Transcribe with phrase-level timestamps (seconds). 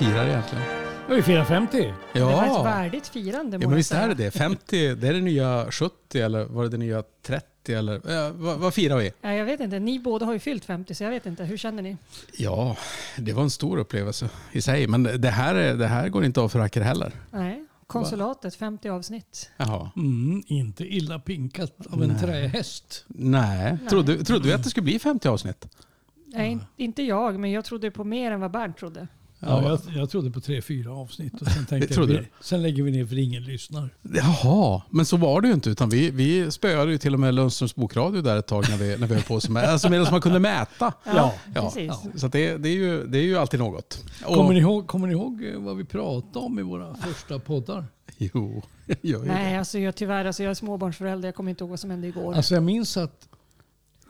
[0.00, 0.64] firar egentligen?
[1.08, 1.94] Ja, vi firar 50.
[2.12, 3.56] Det var ett Ja, värdigt firande.
[3.60, 4.30] ja men visst är det det.
[4.30, 8.58] 50, det är det nya 70 eller var det det nya 30 eller ja, vad,
[8.58, 9.12] vad firar vi?
[9.20, 9.78] Ja, jag vet inte.
[9.78, 11.44] Ni båda har ju fyllt 50 så jag vet inte.
[11.44, 11.96] Hur känner ni?
[12.36, 12.76] Ja,
[13.18, 14.86] det var en stor upplevelse i sig.
[14.86, 17.12] Men det här, är- det här går inte av för racker heller.
[17.30, 19.50] Nej, konsulatet 50 avsnitt.
[19.56, 19.90] Jaha.
[19.96, 23.04] Mm, inte illa pinkat av en trähäst.
[23.08, 23.88] Nej, Nej.
[23.90, 25.68] Trodde, trodde vi att det skulle bli 50 avsnitt?
[26.26, 29.08] Nej, in- inte jag, men jag trodde på mer än vad Bernt trodde.
[29.40, 32.82] Ja, jag, jag trodde på tre, fyra avsnitt och sen tänkte jag, vi, sen lägger
[32.82, 33.88] vi ner för ingen lyssnar.
[34.02, 35.70] Jaha, men så var det ju inte.
[35.70, 38.96] Utan vi, vi spöade ju till och med Lundströms bokradio där ett tag när vi,
[38.96, 39.40] när vi höll på.
[39.40, 40.92] Som, alltså medan man kunde mäta.
[41.04, 41.86] Ja, Ja, precis.
[41.88, 42.18] ja.
[42.18, 44.04] Så det, det, är ju, det är ju alltid något.
[44.24, 47.38] Och, Kommer, ni ihåg, kommer ni ihåg eh, vad vi pratade om i våra första
[47.38, 47.84] poddar?
[48.18, 49.58] Jo, jag gör ju Nej, det.
[49.58, 51.28] alltså jag, tyvärr, alltså jag är småbarnsförälder.
[51.28, 52.34] Jag kommer inte ihåg vad som hände igår.
[52.34, 53.28] Alltså jag minns att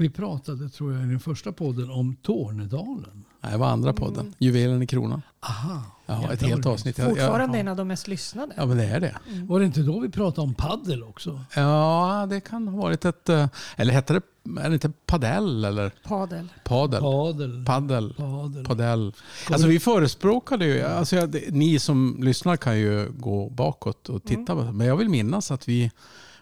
[0.00, 3.24] vi pratade, tror jag, i den första podden om Tornedalen.
[3.40, 4.34] Nej, det var andra podden.
[4.38, 5.22] Juvelen i kronan.
[5.40, 5.82] Aha.
[6.06, 6.96] Ja, ett helt avsnitt.
[6.96, 8.52] Fortfarande en av de mest lyssnade.
[8.56, 9.16] ja, men det är det.
[9.48, 11.40] Var det inte då vi pratade om paddel också?
[11.56, 13.28] Ja, det kan ha varit ett...
[13.28, 14.22] eh, Eller hette det...
[14.60, 16.48] Är det inte padel eller Padel.
[16.64, 17.00] padel?
[17.02, 17.64] Padel.
[17.64, 18.14] Paddel.
[18.14, 18.64] Padel.
[18.64, 19.12] Padel.
[19.50, 24.54] Alltså vi förespråkade ju, alltså jag, ni som lyssnar kan ju gå bakåt och titta
[24.54, 24.72] på det.
[24.72, 25.90] Men jag vill minnas att vi,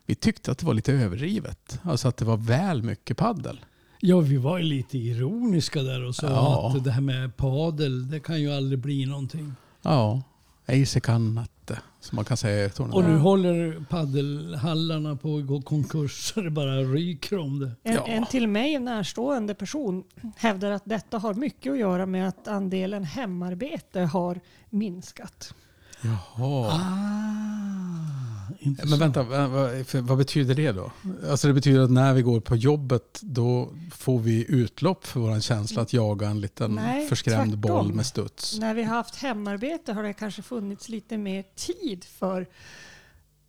[0.08, 1.80] vi tyckte att det var lite överdrivet.
[1.82, 3.60] Alltså att det var väl mycket paddel.
[4.00, 6.72] Ja, vi var ju lite ironiska där och sa Ja.
[6.76, 9.52] att det här med padel, det kan ju aldrig bli någonting.
[9.82, 10.22] Ja,
[10.66, 11.70] Eise kan att
[12.00, 12.70] som man kan säga.
[12.78, 17.70] Och nu håller paddelhallarna på att gå konkurs så det bara ryker om det.
[17.82, 18.06] En, Ja.
[18.06, 20.04] en till mig närstående person
[20.36, 25.54] hävdar att detta har mycket att göra med att andelen hemarbete har minskat.
[26.02, 26.72] Jaha.
[26.72, 28.90] Ah, intressant.
[28.90, 30.92] Men vänta, vad, betyder det då?
[31.30, 35.40] Alltså det betyder att när vi går på jobbet då får vi utlopp för vår
[35.40, 37.60] känsla att jaga en liten Nej, förskrämd tvärtom.
[37.60, 38.58] boll med studs.
[38.58, 42.46] När vi har haft hemarbete har det kanske funnits lite mer tid för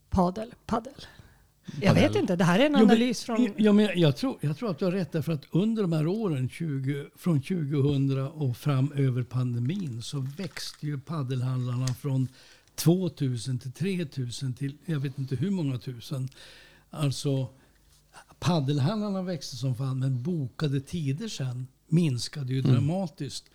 [0.10, 0.54] padel.
[0.66, 0.94] paddel.
[1.82, 2.22] Jag vet Padel.
[2.22, 3.54] inte, det här är en Jo, men- analys från...
[3.58, 6.08] Ja, men jag, tror, jag tror att du har rätt därför att under de här
[6.08, 12.28] åren 20, från 2000 och fram över pandemin så växte ju paddelhandlarna från
[12.80, 16.30] 2000 till 3000 till jag vet inte hur många tusen.
[16.90, 17.50] Alltså
[18.40, 23.46] paddelhandlarna växte som fan men bokade tider sen minskade ju dramatiskt.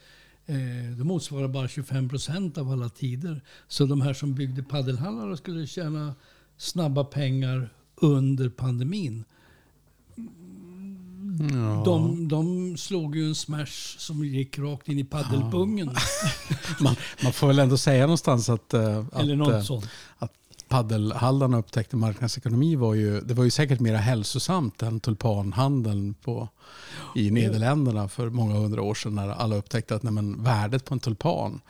[0.47, 0.57] Eh,
[0.99, 3.43] det motsvarar bara 25 procent av alla tider.
[3.69, 6.15] Så de här som byggde paddelhallar skulle tjäna
[6.57, 9.25] snabba pengar under pandemin.
[11.39, 11.83] Ja.
[11.85, 15.91] De, de slog ju en smash som gick rakt in i paddelpungen.
[16.81, 20.33] Man, man får väl ändå säga någonstans att, eh, att, något eh, att
[20.69, 26.49] paddelhallarna upptäckte marknadsekonomi var ju, det var ju säkert mer hälsosamt än tulpanhandeln på,
[27.15, 30.95] i Nederländerna för många hundra år sedan när alla upptäckte att nej, men, värdet på
[30.95, 31.61] en tulpan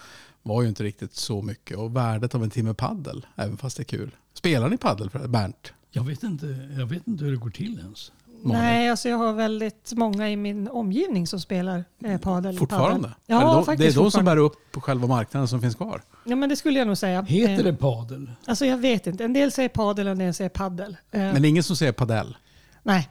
[0.43, 3.83] var ju inte riktigt så mycket och värdet av en timme paddel, även fast det
[3.83, 4.11] är kul.
[4.35, 5.73] Spelar ni paddel Bernt?
[5.91, 8.13] Jag vet, inte, jag vet inte hur det går till ens.
[8.43, 8.63] Malin?
[8.63, 12.59] Nej, alltså jag har väldigt många i min omgivning som spelar eh, padel.
[12.59, 13.09] Fortfarande?
[13.09, 13.15] Padel.
[13.27, 15.75] Ja, Eller de, faktiskt det är de som bär upp på själva marknaden som finns
[15.75, 16.03] kvar.
[16.25, 17.23] Ja, men det skulle jag nog säga.
[17.23, 18.31] Heter Eh, det padel?
[18.47, 19.25] Alltså jag vet inte.
[19.25, 20.97] En del säger padel och en del säger paddel.
[21.11, 22.37] Eh, Men det är ingen som säger padel.
[22.83, 23.09] Nej.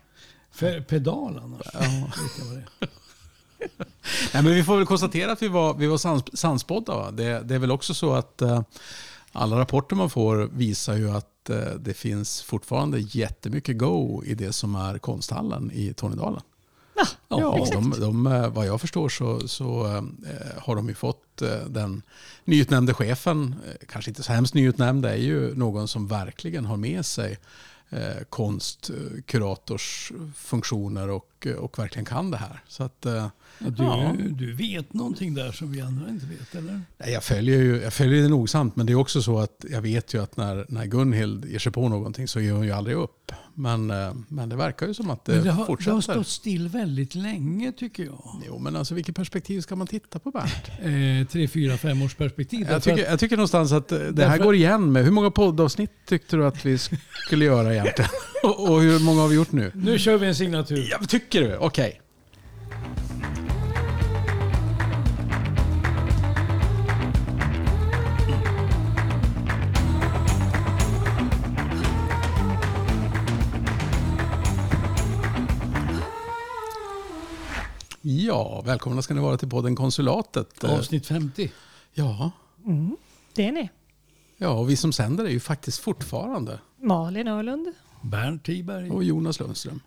[0.51, 1.62] För pedal annars?
[1.73, 1.79] Ja.
[1.79, 2.88] Det.
[4.33, 6.95] Nej, men vi får väl konstatera att vi var, vi var sans, sannspådda.
[6.95, 7.12] Va?
[7.12, 8.62] Det, det är väl också så att eh,
[9.31, 14.53] alla rapporter man får visar ju att eh, det finns fortfarande jättemycket go i det
[14.53, 16.41] som är konsthallen i Tornedalen.
[16.95, 17.73] Ja, Ja, exakt.
[17.73, 20.03] de, de, eh, vad jag förstår så, så eh,
[20.57, 22.01] har de ju fått eh, den
[22.45, 26.77] nyutnämnde chefen, eh, kanske inte så hemskt nyutnämnd, det är ju någon som verkligen har
[26.77, 27.37] med sig
[27.95, 32.63] eh, konst, eh, kurators funktioner och, och verkligen kan det här.
[32.67, 33.27] Så att, eh,
[33.59, 34.15] Du, Ja.
[34.29, 36.81] du vet någonting där som vi andra inte vet, eller?
[36.97, 39.81] Nej, Jag följer, ju, jag följer det nogsamt, men det är också så att jag
[39.81, 42.95] vet ju att när, när Gunhild ger sig på någonting så ger hon ju aldrig
[42.97, 43.31] upp.
[43.55, 45.94] Men, eh, men det verkar ju som att det, Men det, har, det fortsätter.
[45.94, 48.41] har stått still väldigt länge tycker jag.
[48.47, 50.67] Jo, men alltså vilket perspektiv ska man titta på Bernt?
[51.23, 52.67] Eh, tre, fyra, fem års perspektiv.
[52.69, 55.91] Jag tycker, jag tycker någonstans att det här Därför- går igen med, hur många poddavsnitt
[56.07, 56.77] tyckte du att vi
[57.27, 58.09] skulle göra egentligen?
[58.44, 59.71] och, och hur många har vi gjort nu?
[59.75, 60.88] Nu kör vi en signatur.
[60.91, 61.56] Ja, tycker du?
[61.57, 61.99] Okej.
[78.33, 80.63] Ja, välkomna ska ni vara till podden Konsulatet.
[80.63, 81.51] Eh, Avsnitt 50.
[81.94, 82.31] Ja,
[82.65, 82.97] Mm,
[83.35, 83.69] det är ni.
[84.38, 87.74] ja, och vi som sänder är ju faktiskt fortfarande Malin Öhlund.
[88.01, 88.89] Bernt Tiberg.
[88.91, 89.80] och Jonas Lundström.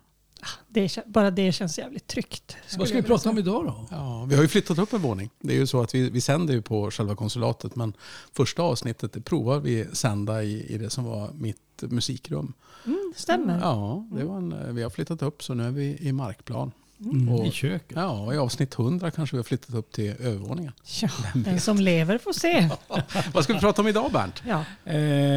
[0.68, 2.56] det, kä- bara det känns jävligt tryggt.
[2.78, 3.86] Vad ska vi prata om idag då?
[3.90, 5.30] Ja, vi har ju flyttat upp en våning.
[5.40, 7.92] Det är ju så att vi, vi sänder ju på själva konsulatet men
[8.32, 12.52] första avsnittet det provar vi sända i, i det som var mitt musikrum.
[12.86, 13.60] Mm, stämmer.
[13.60, 16.72] Ja, det var en, vi har flyttat upp så nu är vi i markplan.
[17.00, 17.96] Mm, Och- I köket.
[17.96, 20.72] Ja, i avsnitt 100 kanske vi har flyttat upp till övervåningen.
[21.02, 22.68] Ja, den som lever får se.
[23.34, 24.42] Vad ska vi prata om idag Bernt?
[24.46, 24.64] Ja.
[24.84, 24.96] Eh,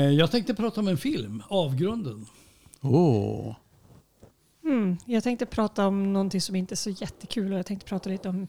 [0.09, 2.25] jag tänkte prata om en film, Avgrunden.
[2.81, 3.55] Åh,
[4.63, 7.53] Mm, jag tänkte prata om någonting som inte är så jättekul.
[7.53, 8.47] och Jag tänkte prata lite om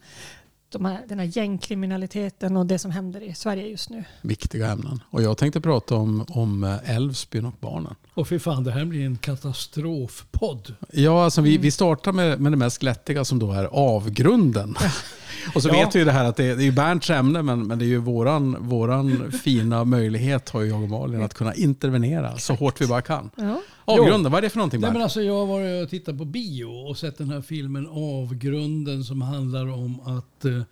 [0.73, 4.05] de här, den här gängkriminaliteten och det som händer i Sverige just nu.
[4.23, 5.01] viktiga ämnen.
[5.11, 7.95] Och jag tänkte prata om, om eh, Älvsbyn och barnen.
[8.15, 10.75] Och för fan, det här blir en katastrofpodd.
[10.93, 11.51] Ja, alltså Mm.
[11.51, 14.75] vi, vi startar med, med det mest glättiga som då är avgrunden.
[15.55, 15.73] Och så Ja.
[15.73, 17.85] vet vi ju det här att det, det är ju Bernts ämne men, men det
[17.85, 22.55] är ju våran, våran fina möjlighet har ju jag och Malin att kunna intervenera så
[22.55, 23.31] hårt vi bara kan.
[23.37, 23.63] Ja.
[23.85, 26.25] Avgrunden, vad är det för någonting Nej, men alltså, jag har varit och tittat på
[26.25, 30.63] bio och sett den här filmen Avgrunden som handlar om att eh,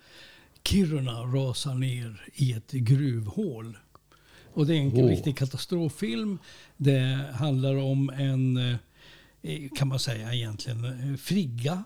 [0.63, 3.77] Kiruna rasar ner i ett gruvhål.
[4.53, 5.07] Och det är en Åh.
[5.09, 6.37] riktig katastroffilm.
[6.77, 8.57] Det handlar om en,
[9.41, 11.83] eh, kan man säga egentligen, eh, Frigga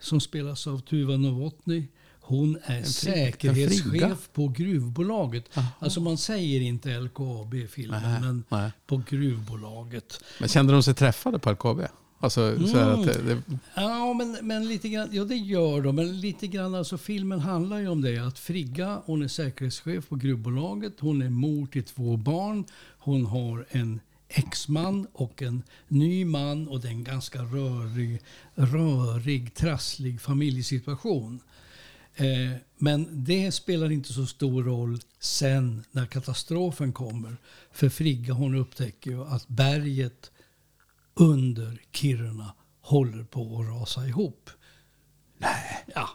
[0.00, 1.86] som spelas av Tuva Novotny.
[2.26, 2.78] Hon är?
[2.78, 5.44] En säkerhetschef på gruvbolaget.
[5.56, 5.68] Aha.
[5.78, 8.70] Alltså man säger inte LKAB i filmen, Nej, men nej.
[8.86, 10.24] på gruvbolaget.
[10.40, 11.80] Men kände de sig träffade på LKAB?
[12.18, 13.42] Alltså, så här att det, det,
[13.74, 15.96] Ja, men, men lite grann, ja det gör de.
[15.96, 18.18] Men lite grann, alltså filmen handlar ju om det.
[18.18, 20.92] Att Frigga, hon är säkerhetschef på gruvbolaget.
[21.00, 22.64] Hon är mor till två barn.
[22.98, 26.68] Hon har en exman och en ny man.
[26.68, 28.20] Och det är en ganska rörig,
[28.54, 31.40] rörig trasslig familjesituation.
[32.16, 37.36] Eh, men det spelar inte så stor roll sen när katastrofen kommer.
[37.72, 40.30] För Frigga hon upptäcker ju att berget
[41.14, 44.50] under Kiruna håller på att rasa ihop.
[45.38, 45.84] Nej.
[45.94, 46.08] Ja.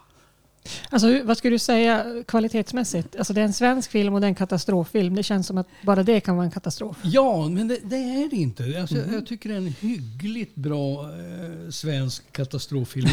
[0.92, 3.16] Alltså, vad skulle du säga kvalitetsmässigt?
[3.16, 5.14] Alltså, det är en svensk film och det är en katastroffilm.
[5.14, 6.96] Det känns som att bara det kan vara en katastrof.
[7.02, 8.64] ja, men det, det är det inte.
[8.80, 9.14] Alltså, Mhm.
[9.14, 13.08] Jag tycker det är en hyggligt bra eh, svensk katastroffilm.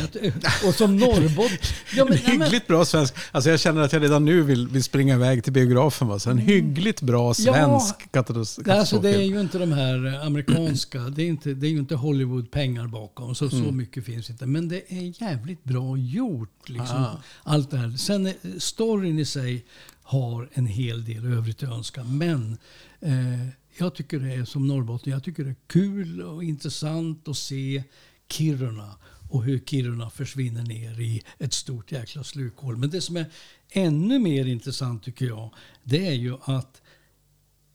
[0.68, 1.51] Och som norrbott...
[1.95, 3.15] Ja, men, en nej, men, hyggligt bra svensk...
[3.31, 6.07] Alltså jag känner att jag redan nu vill, vill springa iväg till biografen.
[6.07, 6.19] Va?
[6.19, 8.68] Så en hyggligt bra svensk katastrof.
[8.68, 11.71] Nej, Alltså det är ju inte de här eh, amerikanska, det är, inte, det är
[11.71, 13.35] ju inte Hollywood-pengar bakom.
[13.35, 14.45] Så, så mycket finns inte.
[14.45, 16.69] Men det är jävligt bra gjort.
[16.69, 17.21] Liksom, Ah.
[17.44, 17.97] allt det här.
[17.97, 19.65] Sen eh, storyn i sig
[20.01, 22.03] har en hel del övrigt att önska.
[22.03, 22.57] Men
[22.99, 23.47] eh,
[23.77, 25.13] jag tycker det är som Norrbotten.
[25.13, 27.83] jag tycker det är kul och intressant att se
[28.29, 28.95] Kiruna
[29.29, 32.77] och hur Kiruna försvinner ner i ett stort jäkla slukhål.
[32.77, 33.25] Men det som är
[33.69, 35.53] ännu mer intressant tycker jag,
[35.83, 36.81] det är ju att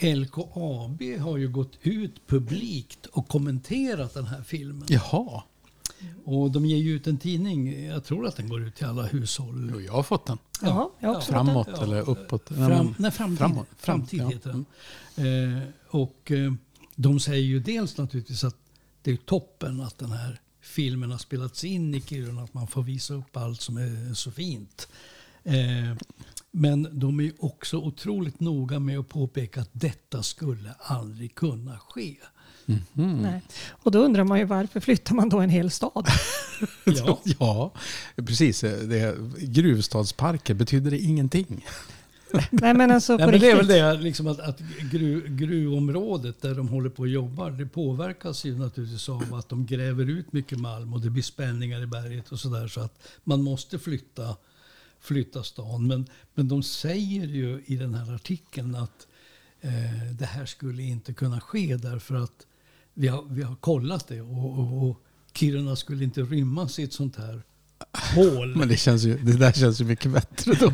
[0.02, 4.86] LKAB har ju gått ut publikt och kommenterat den här filmen.
[4.88, 5.42] Jaha,
[6.24, 9.02] och de ger ju ut en tidning, jag tror att den går ut till alla
[9.02, 9.70] hushåll.
[9.74, 10.38] jo, jag har fått den.
[10.62, 11.82] Jaha, jag har också fått Framåt Ja.
[11.82, 12.50] eller uppåt.
[12.50, 13.66] Nej, Fram, men- nej, framtid, framåt.
[13.76, 14.36] framtid Fram- ja.
[14.36, 14.50] heter
[15.14, 15.56] den.
[15.56, 16.52] Eh, och eh,
[16.96, 18.56] de säger ju dels naturligtvis att
[19.02, 22.82] det är toppen att den här filmen har spelats in i Kiruna, att man får
[22.82, 24.88] visa upp allt som är så fint.
[25.44, 25.96] Eh,
[26.50, 32.16] men de är också otroligt noga med att påpeka att detta skulle aldrig kunna ske.
[32.94, 33.42] Nej.
[33.68, 36.08] Och då undrar man ju varför flyttar man då en hel stad?
[36.84, 37.20] Ja.
[37.38, 37.72] ja,
[38.16, 38.60] precis.
[38.60, 41.64] Det, gruvstadsparker betyder det ingenting.
[42.50, 44.60] Nej men alltså på Nej, men det är väl det liksom att, att
[44.92, 49.66] gruv, gruvområdet där de håller på och jobbar, det påverkas ju naturligtvis av att de
[49.66, 52.68] gräver ut mycket malm och det blir spänningar i berget och sådär.
[52.68, 54.36] Så att man måste flytta,
[55.00, 55.86] flytta stan.
[55.86, 59.06] Men, men de säger ju i den här artikeln att
[59.60, 62.46] eh, det här skulle inte kunna ske därför att
[62.94, 64.96] vi har, vi har kollat det och, och, och
[65.34, 67.42] Kiruna skulle inte rymmas i ett sånt här
[68.14, 68.56] hål.
[68.56, 70.72] Men det, känns ju, det där känns ju mycket bättre då.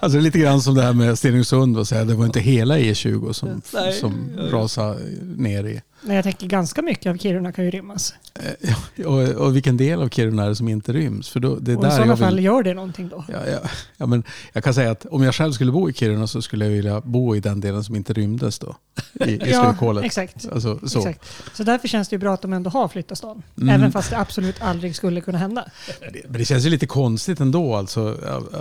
[0.00, 1.78] alltså lite grann som det här med Stenungsund.
[1.78, 3.92] Och det var inte hela E20 som, Nej.
[3.92, 5.80] som rasade ner i.
[6.02, 8.14] Nej, jag tänker ganska mycket av Kiruna kan ju rymmas.
[8.34, 11.28] Eh, ja, Och, och vilken del av Kiruna är det som inte ryms?
[11.28, 13.24] För då, det är Och i där sådana jag vill, fall gör det någonting då.
[13.28, 13.58] Ja, ja,
[13.96, 16.64] ja, men jag kan säga att om jag själv skulle bo i Kiruna så skulle
[16.64, 18.76] jag vilja bo i den delen som inte rymdes då.
[19.20, 20.04] I, i Ja, slukhålet.
[20.04, 20.48] exakt.
[20.52, 20.98] Alltså, så.
[20.98, 21.24] Exakt.
[21.54, 23.42] Så därför känns det ju bra att de ändå har flyttat stan.
[23.56, 23.68] Mm.
[23.74, 25.64] Även fast det absolut aldrig skulle kunna hända.
[26.12, 27.74] Det, men det känns ju lite konstigt ändå.
[27.76, 28.16] Alltså,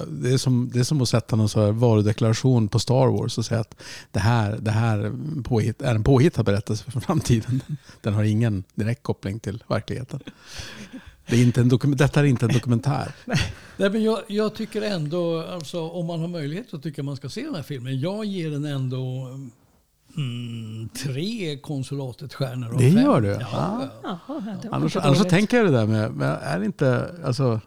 [0.08, 3.38] det, är som, det är som att sätta någon så här varudeklaration på Star Wars
[3.38, 3.75] och säga att
[4.12, 5.12] det här, det här
[5.43, 7.28] påhitt, är en påhittad berättelse för framtiden.
[8.01, 10.19] Den har ingen direkt koppling till verkligheten.
[11.27, 13.12] Det är inte en detta är inte en dokumentär.
[13.77, 17.15] Nej, men jag, jag tycker ändå, alltså, om man har möjlighet så tycker jag man
[17.15, 18.00] ska se den här filmen.
[18.00, 19.27] Jag ger den ändå
[20.17, 23.03] Mm, tre konsulatet stjärnor av Det fem.
[23.03, 23.27] gör du?
[23.27, 23.88] Ja, Ah.
[24.03, 24.19] ja.
[24.27, 27.62] Jaha, det var Annars, annars tänker jag det där med, men är det inte, alltså,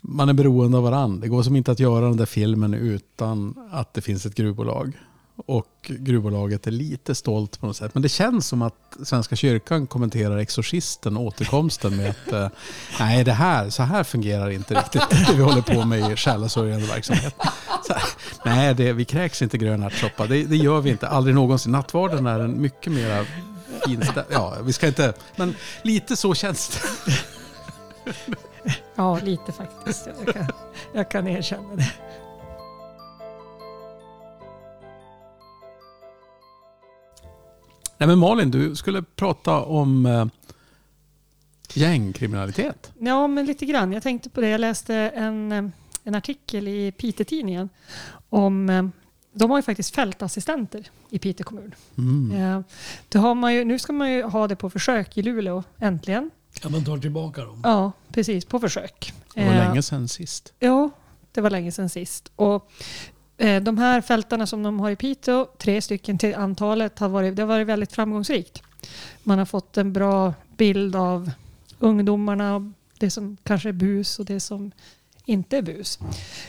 [0.00, 1.20] man är beroende av varandra.
[1.20, 4.98] Det går som inte att göra den där filmen utan att det finns ett gruvbolag.
[5.46, 7.94] Och gruvbolaget är lite stolt på något sätt.
[7.94, 12.48] Men det känns som att Svenska kyrkan kommenterar Exorcisten, återkomsten med att eh,
[13.00, 16.86] nej, det här, så här fungerar inte riktigt det vi håller på med i själasörjande
[16.86, 17.34] verksamhet.
[17.86, 17.94] Så,
[18.44, 20.26] nej, det, vi kräks inte grön ärtsoppa.
[20.26, 21.72] Det, det gör vi inte, aldrig någonsin.
[21.72, 23.24] Nattvarden är en mycket mera
[23.86, 24.26] finstämd...
[24.30, 25.12] Ja, vi ska inte...
[25.36, 27.12] Men lite så känns det.
[28.94, 30.08] Ja, lite faktiskt.
[30.24, 30.46] Jag kan,
[30.92, 31.92] jag kan erkänna det.
[38.00, 40.26] Nej men Malin, du skulle prata om eh,
[41.74, 42.92] gängkriminalitet.
[42.98, 43.92] Ja, men lite grann.
[43.92, 44.48] Jag tänkte på det.
[44.48, 45.64] Jag läste en, eh,
[46.04, 47.68] en artikel i Piteå-tidningen
[48.28, 48.84] om eh,
[49.32, 51.74] de har ju faktiskt fältassistenter i Piteå kommun.
[51.98, 52.32] Mm.
[52.56, 52.60] Eh,
[53.08, 56.30] Det har man ju, nu ska man ju ha det på försök i Luleå, äntligen.
[56.62, 57.60] Ja, man tar tillbaka dem.
[57.64, 58.44] Ja, precis.
[58.44, 59.12] På försök.
[59.34, 60.52] Det var Eh, länge sedan sist.
[60.58, 60.90] Ja,
[61.32, 62.32] det var länge sedan sist.
[62.36, 62.70] Och,
[63.62, 67.42] de här fältarna som de har i Piteå, tre stycken till antalet, har varit, det
[67.42, 68.62] har varit väldigt framgångsrikt.
[69.22, 71.30] Man har fått en bra bild av
[71.78, 74.72] ungdomarna, det som kanske är bus och det som
[75.24, 75.98] inte är bus.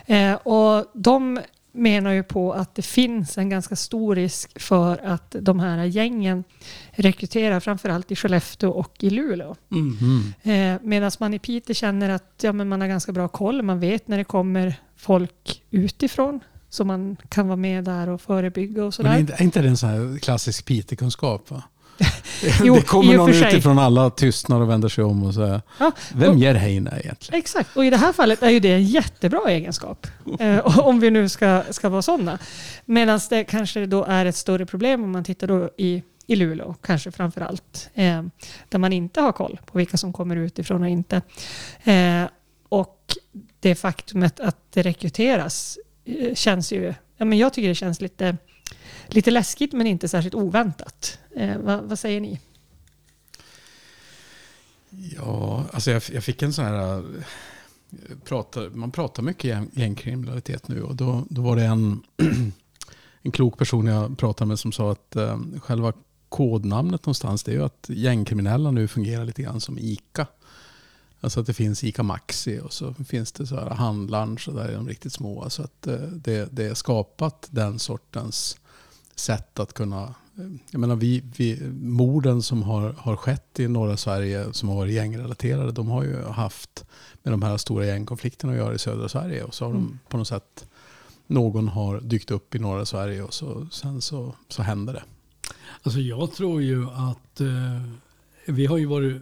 [0.06, 1.40] Eh, och de
[1.72, 6.44] menar ju på att det finns en ganska stor risk för att de här gängen
[6.92, 9.56] rekryterar framförallt i Skellefteå och i Luleå.
[9.72, 9.98] Mm.
[10.02, 10.76] Mm.
[10.76, 13.62] Eh, Medan man i Piteå känner att ja, men man har ganska bra koll.
[13.62, 16.40] Man vet när det kommer folk utifrån.
[16.74, 19.10] Så man kan vara med där och förebygga och Men sådär.
[19.14, 21.50] är inte, är inte det en sån här klassisk Piteå-kunskap?
[21.52, 21.64] Va?
[22.64, 26.32] Jo, det kommer någon utifrån, alla tystnar och vänder sig om och säger Ja, Vem
[26.32, 27.40] och- ger Heine egentligen?
[27.40, 30.08] Exakt, och i det här fallet är ju det en jättebra egenskap.
[30.40, 32.40] Eh, om vi nu ska, ska vara sådana.
[32.86, 36.76] Medan det kanske då är ett större problem om man tittar då i, i Luleå,
[36.82, 37.90] kanske framför allt.
[37.94, 38.24] Eh,
[38.70, 41.22] där man inte har koll på vilka som kommer utifrån och inte.
[41.84, 42.24] Eh,
[42.70, 42.98] och
[43.60, 45.78] det faktumet att det rekryteras
[46.20, 46.94] Eh, känns ju...
[47.18, 48.38] Ja, men jag tycker det känns lite,
[49.08, 51.20] lite läskigt men inte särskilt oväntat.
[51.36, 52.40] Eh, vad, vad säger ni?
[54.90, 56.98] Ja, alltså jag, jag fick en sån här...
[56.98, 57.04] Eh,
[58.24, 62.04] prata, man pratar mycket gängkriminalitet nu och då, då var det en,
[63.22, 65.94] en klok person jag pratade med som sa att eh, själva
[66.30, 70.28] kodnamnet någonstans det är ju att gängkriminella nu fungerar lite grann som ICA.
[71.24, 74.68] Alltså att det finns ICA Maxi och så finns det så här handlunch och där
[74.70, 75.50] är de riktigt små.
[75.50, 78.58] Så att eh, det, det är skapat den sortens
[79.16, 80.02] sätt att kunna...
[80.38, 84.76] eh, Jag menar, vi, vi, morden som har, har skett i norra Sverige som har
[84.76, 86.86] varit gängrelaterade, de har ju haft
[87.24, 89.44] med de här stora gängkonflikterna att göra i södra Sverige.
[89.44, 89.84] Och så har Mm.
[89.84, 90.66] de på något sätt,
[91.28, 95.04] någon har dykt upp i norra Sverige och så, sen så, så händer det.
[95.84, 97.82] Alltså jag tror ju att eh,
[98.48, 99.22] vi har ju varit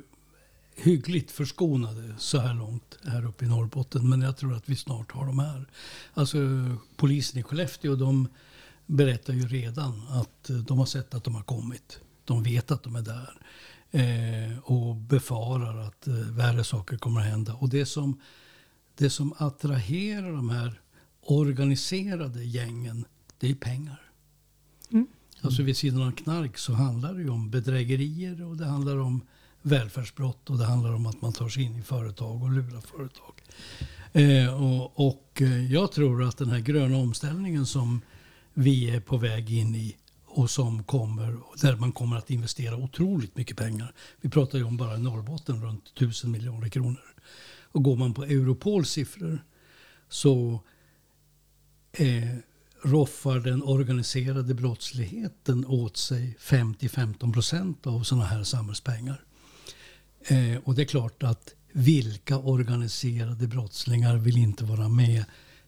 [0.84, 4.10] hyggligt förskonade så här långt här uppe i Norrbotten.
[4.10, 5.66] Men jag tror att vi snart har de här.
[6.14, 6.38] Alltså
[6.96, 8.28] polisen i Skellefteå de
[8.86, 12.00] berättar ju redan att eh, de har sett att de har kommit.
[12.26, 13.42] De vet att de är där.
[13.92, 17.54] Eh, och befarar att eh, värre saker kommer att hända.
[17.54, 18.22] Och det som,
[18.96, 20.82] det som attraherar de här
[21.22, 23.06] organiserade gängen,
[23.40, 24.02] det är pengar.
[24.92, 25.08] Mm.
[25.42, 29.22] Alltså vid sidan av knark så handlar det ju om bedrägerier och det handlar om
[29.62, 33.34] välfärdsbrott och det handlar om att man tar sig in i företag och lurar företag.
[34.14, 38.02] Eh, och, och eh, jag tror att den här gröna omställningen som
[38.54, 43.38] vi är på väg in i och som kommer, där man kommer att investera otroligt
[43.38, 43.94] mycket pengar.
[44.22, 47.16] Vi pratar ju om bara Norrbotten runt 1000 miljarder kronor.
[47.72, 49.44] Och går man på Europols siffror
[50.10, 50.64] så
[51.92, 52.36] eh,
[52.84, 59.24] roffar den organiserade brottsligheten åt sig 50-15 procent av sådana här samhällspengar.
[60.28, 65.26] Eh, och det är klart att vilka organiserade brottslingar vill inte vara med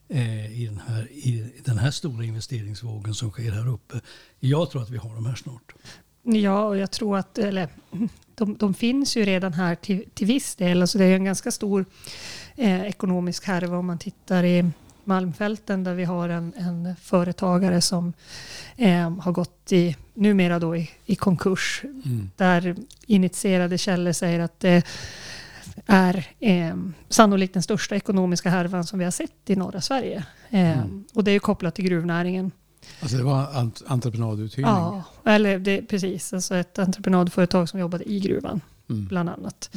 [0.08, 4.01] eh, i, den här, i den här stora investeringsvågen som sker här uppe.
[4.39, 5.74] Jag tror att vi har de här snart.
[6.24, 7.70] Ja, och jag tror att eller,
[8.36, 10.81] de, de finns ju redan här till, till viss del.
[10.81, 11.86] Alltså det är en ganska stor
[12.55, 14.72] eh, ekonomisk härva om man tittar i
[15.03, 18.13] Malmfälten där vi har en, en företagare som
[18.77, 21.81] eh, har gått i, numera då i, i konkurs.
[22.36, 24.84] Där initierade källor säger att det
[25.86, 26.75] är eh,
[27.10, 30.24] sannolikt den största ekonomiska härvan som vi har sett i norra Sverige.
[30.50, 31.03] Eh, Mm.
[31.13, 32.51] Och det är ju kopplat till gruvnäringen.
[33.00, 34.72] Alltså det var ent- entreprenaduthyrning.
[34.72, 36.34] Ja, eller det, precis.
[36.34, 38.62] Alltså ett entreprenadföretag som jobbade i gruvan.
[38.91, 39.05] Mm.
[39.07, 39.69] bland annat.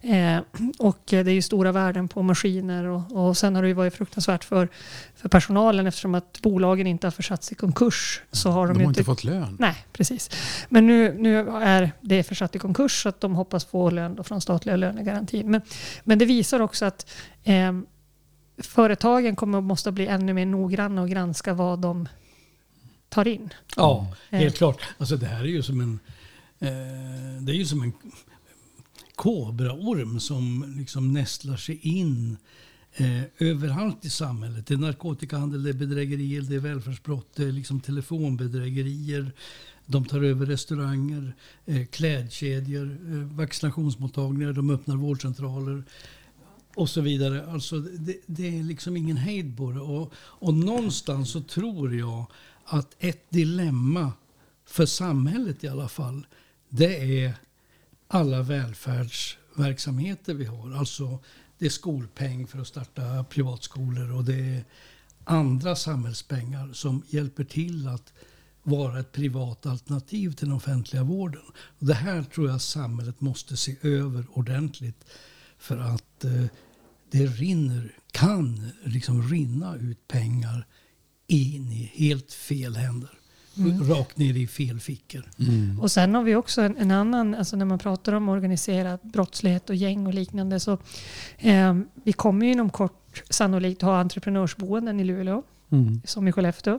[0.00, 0.38] Eh,
[0.78, 3.74] och eh, det är ju stora värden på maskiner och, och sen har det ju
[3.74, 4.68] varit fruktansvärt för,
[5.14, 8.22] för personalen eftersom att bolagen inte har försatts i konkurs.
[8.32, 9.56] Så har de, De har inte fått lön.
[9.60, 10.30] Nej, precis.
[10.68, 14.22] Men nu, nu är det försatt i konkurs så att de hoppas få lön då
[14.22, 15.50] från statliga lönegarantin.
[15.50, 15.60] Men,
[16.04, 17.10] men det visar också att
[17.44, 17.72] eh,
[18.58, 22.08] företagen kommer att måste bli ännu mer noggranna och granska vad de
[23.08, 23.54] tar in.
[23.76, 24.42] Ja, Mm.
[24.42, 24.82] helt klart.
[24.98, 25.98] Alltså det här är ju som en,
[26.58, 27.92] eh, det är ju som en
[29.18, 32.36] kobraorm som liksom nästlar sig in
[32.94, 34.66] eh, överallt i samhället.
[34.66, 39.32] Det är narkotikahandel, det är bedrägerier, det är välfärdsbrott, det är liksom telefonbedrägerier.
[39.86, 41.34] De tar över restauranger,
[41.66, 45.84] eh, klädkedjor, eh, vaccinationsmottagningar, de öppnar vårdcentraler
[46.74, 47.46] och så vidare.
[47.46, 49.80] Alltså det, det är liksom ingen hejd på det.
[49.80, 52.26] Och, och någonstans så tror jag
[52.64, 54.12] att ett dilemma
[54.66, 56.26] för samhället i alla fall,
[56.68, 57.34] det är
[58.08, 60.72] alla välfärdsverksamheter vi har.
[60.72, 61.18] Alltså
[61.58, 64.64] det är skolpeng för att starta privatskolor och det är
[65.24, 68.12] andra samhällspengar som hjälper till att
[68.62, 71.42] vara ett privat alternativ till den offentliga vården.
[71.48, 75.04] Och det här tror jag samhället måste se över ordentligt
[75.58, 76.44] för att eh,
[77.10, 80.66] det rinner, kan liksom rinna ut pengar
[81.26, 83.18] in i helt fel händer.
[83.88, 85.22] Rakt ner i fel fickor.
[85.80, 89.70] Och sen har vi också en, en annan, alltså när man pratar om organiserad brottslighet
[89.70, 90.78] och gäng och liknande så
[91.38, 96.00] eh, vi kommer ju inom kort sannolikt ha entreprenörsboenden i Luleå Mm.
[96.04, 96.78] som i Skellefteå.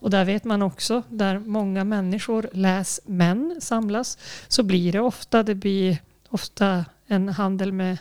[0.00, 4.18] Och där vet man också, där många människor, läs män, samlas,
[4.48, 7.98] så blir det ofta, det blir ofta en handel med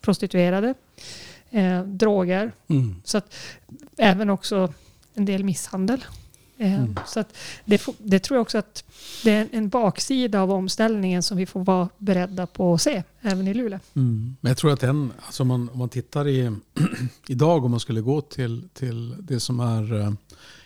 [0.00, 0.74] prostituerade,
[1.50, 2.94] eh, droger, Mm.
[3.04, 3.34] så att
[3.96, 4.72] även också
[5.14, 6.04] en del misshandel.
[6.62, 6.94] Eh, Mm.
[7.06, 8.84] Så att det, det tror jag också att
[9.24, 13.48] det är en baksida av omställningen som vi får vara beredda på att se, även
[13.48, 13.78] i Luleå.
[13.96, 14.36] Mm.
[14.40, 16.56] Men jag tror att den, alltså om, man, om man tittar i,
[17.28, 20.12] idag om man skulle gå till, till det som är eh,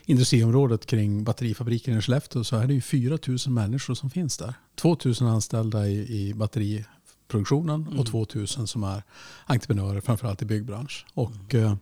[0.04, 4.54] industriområdet kring batterifabriken i Skellefteå så är det ju 4 000 människor som finns där.
[4.74, 7.98] 2 000 anställda i, i batteriproduktionen Mm.
[7.98, 9.02] och 2 000 som är
[9.46, 11.06] entreprenörer framförallt i byggbransch.
[11.14, 11.74] Och eh,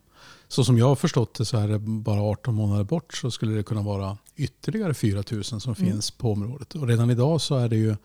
[0.54, 3.54] så som jag har förstått det så är det bara 18 månader bort så skulle
[3.54, 6.74] det kunna vara ytterligare 4 000 som finns på området.
[6.74, 7.96] Och redan idag så är det ju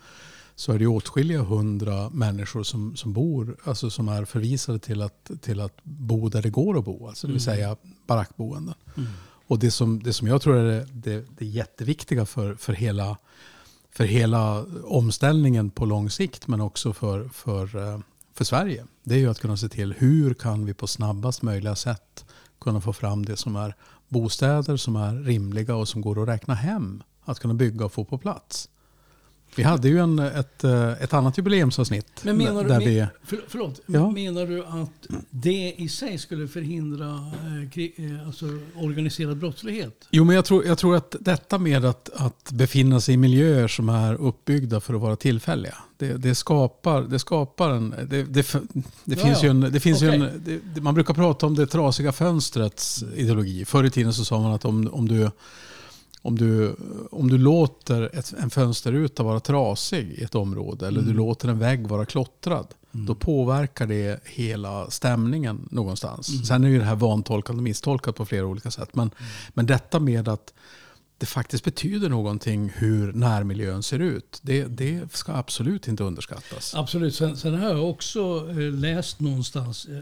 [0.55, 5.31] så är det åtskilliga hundra människor som, som bor, alltså som är förvisade till att,
[5.41, 8.75] till att bo där det går att bo, alltså det vill säga barackboenden.
[9.47, 13.17] Och det som, det som jag tror är det, det, det jätteviktiga för, för, hela,
[13.91, 17.99] för hela omställningen på lång sikt, men också för, för, eh,
[18.33, 21.75] för Sverige, det är ju att kunna se till hur kan vi på snabbast möjliga
[21.75, 22.25] sätt
[22.60, 23.76] kunna få fram det som är
[24.08, 28.06] bostäder som är rimliga och som går att räkna hem, att kunna bygga och få
[28.06, 28.69] på plats.
[29.55, 32.21] Vi hade ju en, ett, eh, ett annat jubileumsavsnitt.
[32.23, 34.12] Men menar du, där vi, för, förlåt, Ja.
[34.12, 37.05] menar du att det i sig skulle förhindra
[37.75, 40.07] eh, eh, alltså organiserad brottslighet?
[40.12, 43.67] jo, men jag tror, jag tror att detta med att, att befinna sig i miljöer
[43.67, 45.75] som är uppbyggda för att vara tillfälliga.
[45.97, 47.89] Det, det skapar, det skapar en...
[47.89, 48.53] Det, det,
[49.05, 49.59] det Ja, finns ju en...
[49.59, 50.59] Det finns ju okej.
[50.75, 53.65] en man brukar prata om det trasiga fönstrets ideologi.
[53.65, 55.29] Förr i tiden så sa man att om, om du...
[56.21, 56.75] Om du,
[57.12, 61.60] om du låter ett, en fönsterruta vara trasig i ett område eller du låter en
[61.60, 62.67] vägg vara klottrad.
[62.91, 66.47] Då påverkar det hela stämningen någonstans.
[66.47, 68.95] Sen är ju det här vantolkat och misstolkat på flera olika sätt.
[68.95, 69.12] Men,
[69.49, 70.53] men detta med att
[71.19, 74.39] det faktiskt betyder någonting hur närmiljön ser ut.
[74.41, 76.75] Det, det ska absolut inte underskattas.
[76.75, 77.15] Absolut.
[77.15, 79.99] Sen, sen har jag också eh, läst någonstans, eh,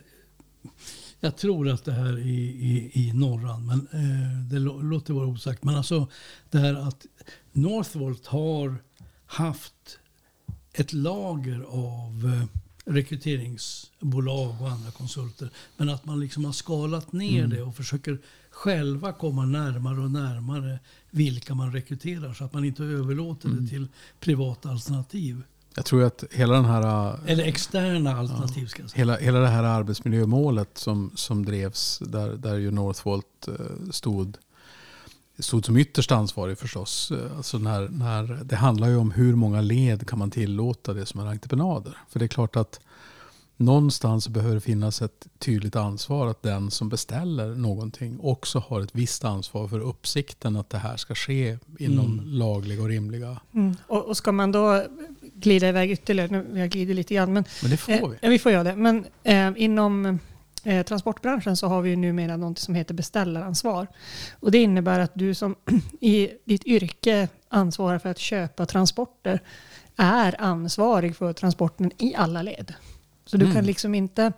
[1.20, 5.28] jag tror att det här är i, i Norran, men eh, det lå- låter vara
[5.28, 5.64] osagt.
[5.64, 6.08] Men alltså
[6.52, 7.06] det här att
[7.52, 8.76] Northvolt har
[9.26, 10.00] haft
[10.74, 12.46] ett lager av eh,
[12.94, 15.50] rekryteringsbolag och andra konsulter.
[15.78, 20.80] Men att man liksom har skalat ner det och försöker själva komma närmare och närmare
[21.12, 23.88] vilka man rekryterar så att man inte överlåter det till
[24.20, 25.44] privata alternativ.
[25.78, 29.00] Jag tror att hela, den här, Eller externa alternativ ska jag säga.
[29.00, 34.38] hela, hela det här arbetsmiljömålet som, som drevs, där, där ju Northvolt eh, stod,
[35.40, 37.12] stod som ytterst ansvarig förstås.
[37.38, 41.20] Alltså när, när, det handlar ju om hur många led kan man tillåta det som
[41.20, 41.98] är entreprenader.
[42.10, 42.80] För det är klart att
[43.58, 48.96] någonstans behöver det finnas ett tydligt ansvar att den som beställer någonting också har ett
[48.96, 53.40] visst ansvar för uppsikten att det här ska ske inom lagliga och rimliga.
[53.54, 53.76] Mm.
[53.88, 54.84] Och, och ska man då
[55.22, 58.18] glida iväg ytterligare, nu jag glider lite grann, men Men det får Eh, vi.
[58.22, 58.76] Ja, vi får göra det.
[58.76, 60.20] Men eh, inom
[60.64, 63.88] eh, transportbranschen så har vi ju numera något som heter beställaransvar.
[64.40, 65.56] Och det innebär att du som
[66.02, 69.42] i ditt yrke ansvarar för att köpa transporter
[69.96, 72.74] är ansvarig för transporten i alla led.
[73.28, 73.56] Så du Mm.
[73.56, 74.32] kan liksom inte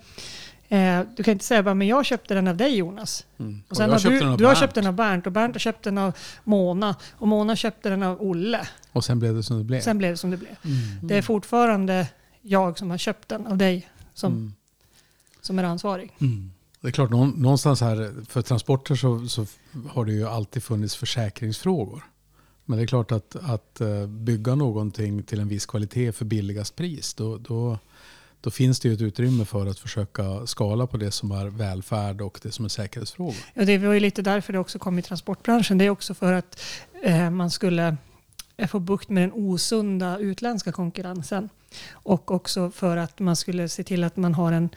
[0.70, 3.26] eh, du kan inte säga bara, men jag köpte den av dig Jonas.
[3.38, 3.62] Mm.
[3.70, 5.84] Och sen jag har du, du har köpt den av Bernt och Bernt har köpt
[5.84, 8.68] den av Mona och Mona köpte den av Olle.
[8.92, 9.82] Och sen blev det som det blev.
[9.82, 10.56] Sen blev det som det blev.
[10.66, 11.08] Mm.
[11.08, 12.08] Det är fortfarande
[12.42, 14.54] jag som har köpt den av dig som, Mm.
[15.42, 16.12] som är ansvarig.
[16.22, 16.52] Mm.
[16.82, 19.46] Det är klart, någon- någonstans här för transporter så, så
[19.90, 22.04] har det ju alltid funnits försäkringsfrågor.
[22.66, 26.76] Men det är klart att, att eh, bygga någonting till en viss kvalitet för billigast
[26.76, 27.80] pris, då, då,
[28.42, 32.22] då finns det ju ett utrymme för att försöka skala på det som är välfärd
[32.22, 33.36] och det som är säkerhetsfrågor.
[33.54, 35.78] Ja, det var ju lite därför det också kom i transportbranschen.
[35.78, 36.62] Det är också för att
[37.04, 37.98] eh, man skulle
[38.58, 41.50] eh, få bukt med den osunda utländska konkurrensen.
[41.92, 44.70] Och också för att man skulle se till att man har en...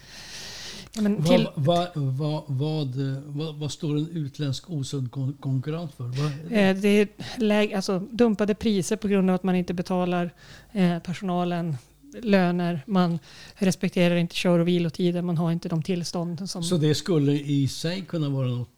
[0.94, 2.94] Men till, Vad, vad, vad,
[3.26, 6.04] vad, vad, står en utländsk osund kon- konkurrent för?
[6.04, 6.60] Vad är det?
[6.60, 10.30] eh, det är läg, alltså, dumpade priser på grund av att man inte betalar
[10.72, 11.76] eh, personalen
[12.22, 12.84] löner.
[12.86, 13.18] Man
[13.54, 15.22] respekterar inte kör och vilotider.
[15.22, 16.62] Man har inte de tillstånd som...
[16.62, 18.68] Så det skulle i sig kunna vara något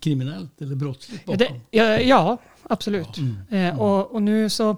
[0.00, 1.56] kriminellt eller brottsligt Ja, bakom?
[1.70, 3.18] det, ja, ja, absolut.
[3.18, 3.36] Mm.
[3.50, 4.76] Eh, och, och nu så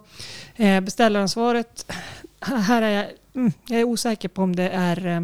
[0.57, 1.93] eh, beställaransvaret.
[2.40, 5.23] Här är jag, mm, jag är osäker på om det är eh,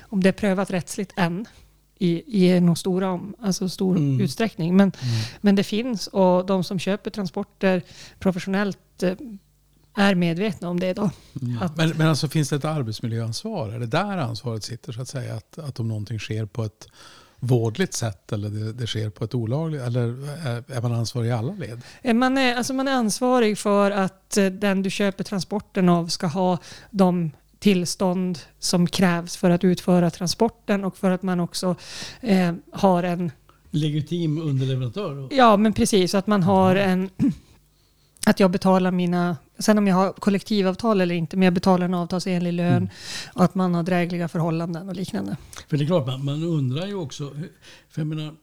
[0.00, 1.46] om det är prövat rättsligt än
[1.98, 4.20] i, i någon stora, om- alltså stor Mm.
[4.20, 4.76] utsträckning.
[4.76, 5.14] Men, Mm.
[5.40, 7.82] men det finns och de som köper transporter
[8.18, 9.12] professionellt eh,
[9.96, 11.10] är medvetna om det idag.
[11.60, 13.68] Att- Men, men alltså finns det ett arbetsmiljöansvar?
[13.68, 15.34] Är det där ansvaret sitter så att säga?
[15.34, 16.88] Att, att om någonting sker på ett
[17.40, 20.02] vådligt sätt eller det, det sker på ett olagligt eller
[20.46, 21.82] är, är man ansvarig i alla led?
[22.16, 26.26] Man är, alltså man är ansvarig för att eh, den du köper transporten av ska
[26.26, 26.58] ha
[26.90, 31.76] de tillstånd som krävs för att utföra transporten och för att man också
[32.20, 33.30] eh, har en
[33.70, 35.28] Legitim underleverantör?
[35.30, 36.14] Ja, men precis.
[36.14, 37.10] Att man har en...
[38.28, 39.36] Att jag betalar mina...
[39.58, 42.88] Sen om jag har kollektivavtal eller inte, men jag betalar en avtalsenlig lön Mm.
[43.34, 45.36] och att man har drägliga förhållanden och liknande.
[45.68, 47.30] För det är klart, man, man undrar ju också.
[47.88, 48.34] För jag menar,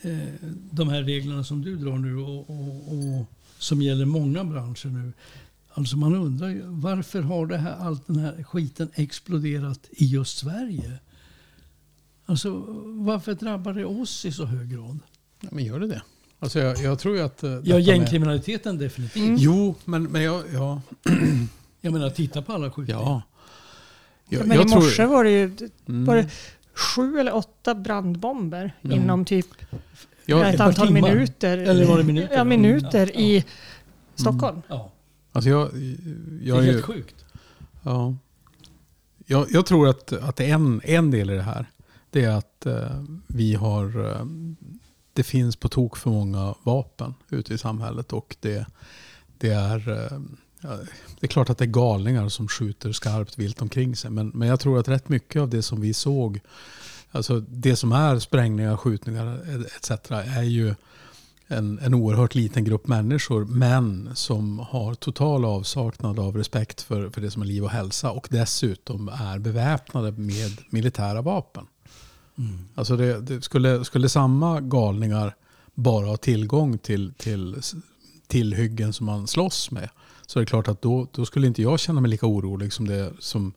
[0.00, 0.18] eh,
[0.70, 3.26] de här reglerna som du drar nu och, och, och
[3.58, 5.12] som gäller många branscher nu.
[5.74, 10.38] Alltså man undrar ju varför har det här, allt den här skiten exploderat i just
[10.38, 10.92] Sverige?
[12.26, 14.98] Alltså varför drabbar det oss i så hög grad?
[15.40, 16.02] Ja, men gör det det?
[16.42, 17.42] Alltså jag, jag tror ju att...
[17.42, 19.22] eh, Ja, detta med- gängkriminaliteten definitivt.
[19.22, 19.36] Mm.
[19.38, 20.42] Jo, men, men jag...
[20.54, 20.80] Ja,
[21.80, 23.00] Jag menar, titta på alla skjutningar.
[23.00, 23.22] ja.
[24.28, 25.56] Jag, men jag i tror- morse var det ju
[25.88, 26.04] Mm.
[26.04, 26.30] var det
[26.74, 28.98] sju eller åtta brandbomber Mm.
[29.02, 29.46] inom typ
[30.24, 31.00] jag, ett ett antal timmar.
[31.14, 31.58] minuter.
[31.58, 32.34] Eller var det minuter?
[32.36, 33.20] Ja, minuter Ja.
[33.20, 33.44] i
[34.14, 34.62] Stockholm.
[34.68, 34.92] Ja,
[35.32, 35.96] alltså jag, det
[36.42, 37.24] jag, är är ju- helt sjukt.
[37.82, 38.16] Ja.
[39.26, 41.66] Jag, jag tror att, att det en, en del i det här.
[42.10, 44.10] Det är att eh, vi har...
[44.10, 44.26] Eh,
[45.12, 48.12] det finns på tok för många vapen ute i samhället.
[48.12, 48.66] Och det,
[49.38, 49.88] det är...
[49.88, 50.20] Eh,
[50.60, 50.76] ja,
[51.20, 54.10] det är klart att det är galningar som skjuter skarpt vilt omkring sig.
[54.10, 56.40] Men, men jag tror att rätt mycket av det som vi såg,
[57.10, 59.40] alltså det som är sprängningar, skjutningar
[59.76, 59.90] etc.
[60.10, 60.74] är ju
[61.46, 67.20] en, en oerhört liten grupp människor men som har total avsaknad av respekt för, för
[67.20, 71.66] det som är liv och hälsa och dessutom är beväpnade med militära vapen.
[72.42, 72.58] Mm.
[72.74, 75.34] Alltså det, det skulle, skulle samma galningar
[75.74, 77.56] bara ha tillgång till, till
[78.26, 79.88] tillhyggen som man slåss med
[80.26, 82.88] så är det klart att då, då skulle inte jag känna mig lika orolig som,
[82.88, 83.52] det, som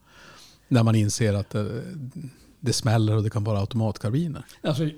[0.67, 1.83] när man inser att det,
[2.59, 4.45] det smäller och det kan vara automatkarbiner.
[4.61, 4.89] Alltså,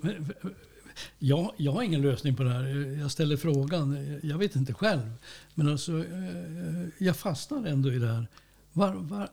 [1.19, 2.97] jag, jag har ingen lösning på det här.
[3.01, 4.19] Jag ställer frågan.
[4.23, 5.13] Jag vet inte själv.
[5.55, 8.27] Men alltså, eh, jag fastnar ändå i det här.
[8.73, 9.29] Var, var,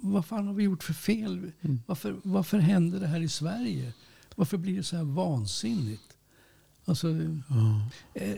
[0.00, 1.50] vad fan har vi gjort för fel?
[1.62, 1.80] Mm.
[1.86, 3.92] Varför, varför händer det här i Sverige?
[4.34, 6.02] Varför blir det så här vansinnigt?
[6.84, 7.08] Alltså,
[8.14, 8.34] eh,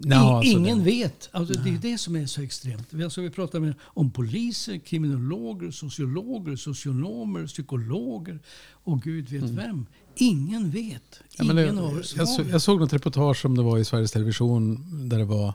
[0.00, 1.28] Ja, i- alltså ingen det- vet.
[1.32, 2.86] Alltså, det är det som är så extremt.
[2.92, 8.38] Vi- Alltså, vi pratar med, om poliser, kriminologer, sociologer, socionomer, psykologer
[8.70, 9.86] och gud vet vem.
[10.14, 10.82] Ingen vet.
[10.84, 11.02] Mm.
[11.38, 12.02] Ja, Ingen det, har
[12.38, 15.54] jag, jag såg något reportage som det var i Sveriges Television där det var,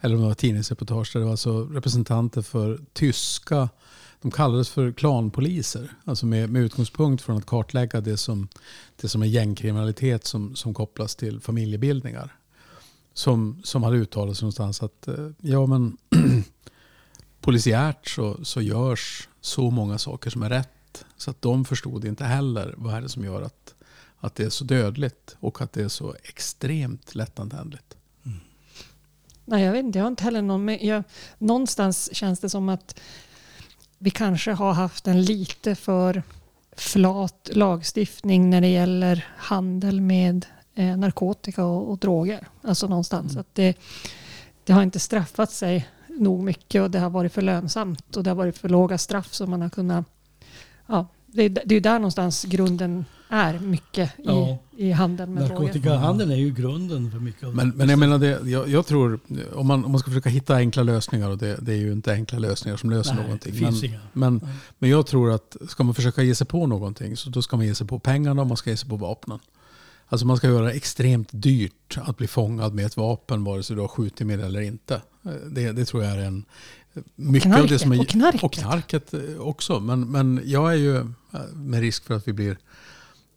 [0.00, 3.68] eller om det var tidningsreportage, där det var alltså representanter för tyska,
[4.22, 5.92] de kallades för klanpoliser.
[6.04, 8.48] Alltså med, med utgångspunkt från att kartlägga det som,
[9.00, 12.34] det som är gängkriminalitet som, som kopplas till familjebildningar.
[13.12, 15.96] Som, som hade uttalat sig någonstans att eh, ja men
[17.40, 21.04] polisiärt så, så görs så många saker som är rätt.
[21.16, 23.74] Så att de förstod inte heller vad är det som gör att
[24.20, 27.96] att det är så dödligt och att det är så extremt lättantändligt.
[29.50, 29.98] Nej, jag vet inte.
[29.98, 30.64] Jag har inte heller någon...
[30.64, 31.02] Men jag,
[31.38, 33.00] någonstans känns det som att
[33.98, 36.22] vi kanske har haft en lite för
[36.76, 42.48] flat lagstiftning när det gäller handel med eh, narkotika och, och droger.
[42.62, 43.36] Alltså någonstans.
[43.36, 43.78] Att det,
[44.64, 48.30] det har inte straffat sig nog mycket och det har varit för lönsamt och det
[48.30, 50.04] har varit för låga straff som man har kunnat...
[50.86, 54.58] Ja, det, är- det är där någonstans grunden är mycket i, Ja.
[54.76, 55.42] i handeln med.
[55.48, 59.20] Narkotikahandeln är ju grunden för mycket av Men, men jag menar, det, jag, jag tror,
[59.54, 62.12] om man, om man ska försöka hitta enkla lösningar, och det, det är ju inte
[62.12, 63.52] enkla lösningar som löser Nej, någonting.
[63.52, 64.00] det finns men, inga.
[64.12, 64.52] men, Nej.
[64.78, 67.66] men jag tror att ska man försöka ge sig på någonting, så då ska man
[67.66, 69.38] ge sig på pengarna och man ska ge sig på vapnen.
[70.10, 73.76] Alltså man ska göra det extremt dyrt att bli fångad med ett vapen, vare sig
[73.76, 75.02] du har skjutit med det eller inte.
[75.50, 76.44] Det, det tror jag är en...
[77.14, 78.42] Mycket av det som är, och knarket.
[78.42, 79.80] och knarket eh, också.
[79.80, 81.04] Men, men jag är ju, eh,
[81.54, 82.58] med risk för att vi blir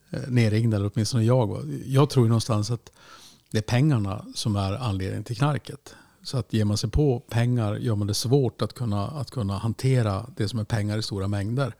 [0.09, 1.79] eh, nerringda, eller åtminstone jag.
[1.85, 2.91] Jag tror ju någonstans att
[3.51, 5.95] det är pengarna som är anledningen till knarket.
[6.23, 9.57] Så att ger man sig på pengar gör man det svårt att kunna, att kunna
[9.57, 11.75] hantera det som är pengar i stora mängder.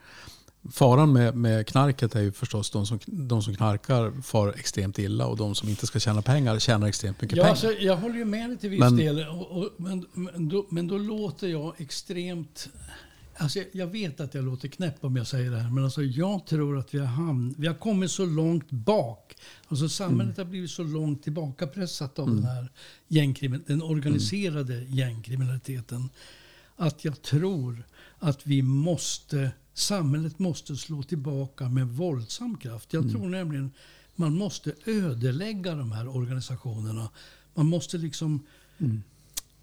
[0.71, 5.26] Faran med, med knarket är ju förstås de som, de som knarkar far extremt illa
[5.26, 7.52] och de som inte ska tjäna pengar tjänar extremt mycket Ja, pengar.
[7.52, 9.28] alltså, jag håller ju med dig till viss Men- del.
[9.28, 12.69] Och, och, men, men, då, men då låter jag extremt...
[13.38, 16.45] Alltså, jag- vet att jag låter knäpp om jag säger det här, men alltså, jag
[16.45, 19.36] tror att vi har, hamn, vi har kommit så långt bak.
[19.67, 22.71] Alltså, samhället har blivit så långt tillbakapressat av den här
[23.08, 26.10] gängkrimin- den organiserade gängkriminaliteten.
[26.76, 27.84] Att jag tror
[28.19, 32.94] att vi måste, samhället måste slå tillbaka med våldsam kraft.
[32.94, 33.72] Jag tror nämligen
[34.16, 37.10] man måste ödelägga de här organisationerna.
[37.54, 38.40] Man måste liksom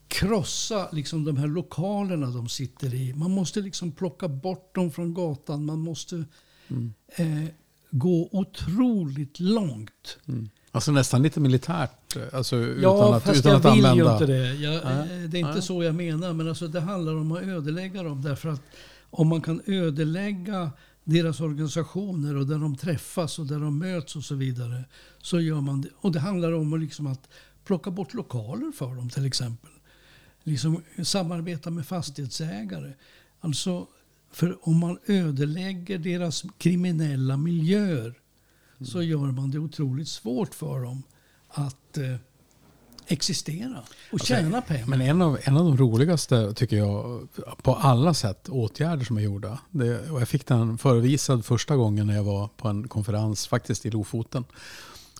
[0.09, 3.13] krossa liksom de här lokalerna de sitter i.
[3.15, 5.65] Man måste liksom plocka bort dem från gatan.
[5.65, 6.25] Man måste
[7.17, 7.45] eh,
[7.91, 10.19] gå otroligt långt.
[10.73, 12.17] Alltså nästan lite militärt.
[12.17, 14.11] eh, Alltså utan Ja, att, fast utan jag att vill använda...
[14.11, 14.55] ju inte det.
[14.55, 15.63] Jag, eh, det är inte Nej.
[15.63, 16.33] så jag menar.
[16.33, 18.23] Men alltså, det handlar om att ödelägga dem.
[18.23, 18.61] Därför att
[19.11, 20.71] om man kan ödelägga
[21.05, 24.85] deras organisationer och där de träffas och där de möts och så vidare.
[25.23, 25.89] Så gör man det.
[25.97, 27.29] Och det handlar om att, liksom att
[27.65, 29.71] plocka bort lokaler för dem till exempel.
[30.43, 32.93] Liksom samarbeta med fastighetsägare.
[33.41, 33.87] Alltså,
[34.31, 38.15] för om man ödelägger deras kriminella miljöer
[38.81, 41.03] så gör man det otroligt svårt för dem
[41.49, 42.17] att eh,
[43.09, 44.87] existera och tjäna pengar.
[44.87, 47.29] Men en av, en av de roligaste, tycker jag,
[47.63, 49.59] på alla sätt, åtgärder som är gjorda.
[49.71, 53.91] Det, jag fick den förevisad första gången när jag var på en konferens, faktiskt i
[53.91, 54.45] Lofoten.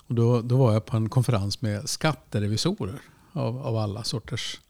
[0.07, 3.01] Och då, då var jag på en konferens med skatterevisorer
[3.33, 4.61] av, av alla sorters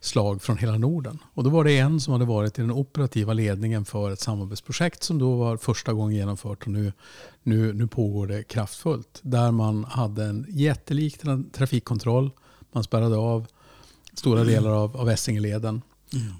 [0.00, 1.18] slag från hela Norden.
[1.34, 5.02] Och då var det en som hade varit i den operativa ledningen för ett samarbetsprojekt
[5.02, 6.92] som då var första gången genomfört och nu,
[7.42, 9.20] nu, nu pågår det kraftfullt.
[9.22, 12.30] Där man hade en jättelik tra- trafikkontroll.
[12.74, 13.46] Man spärrade av
[14.14, 15.82] stora delar av, av Essingeleden.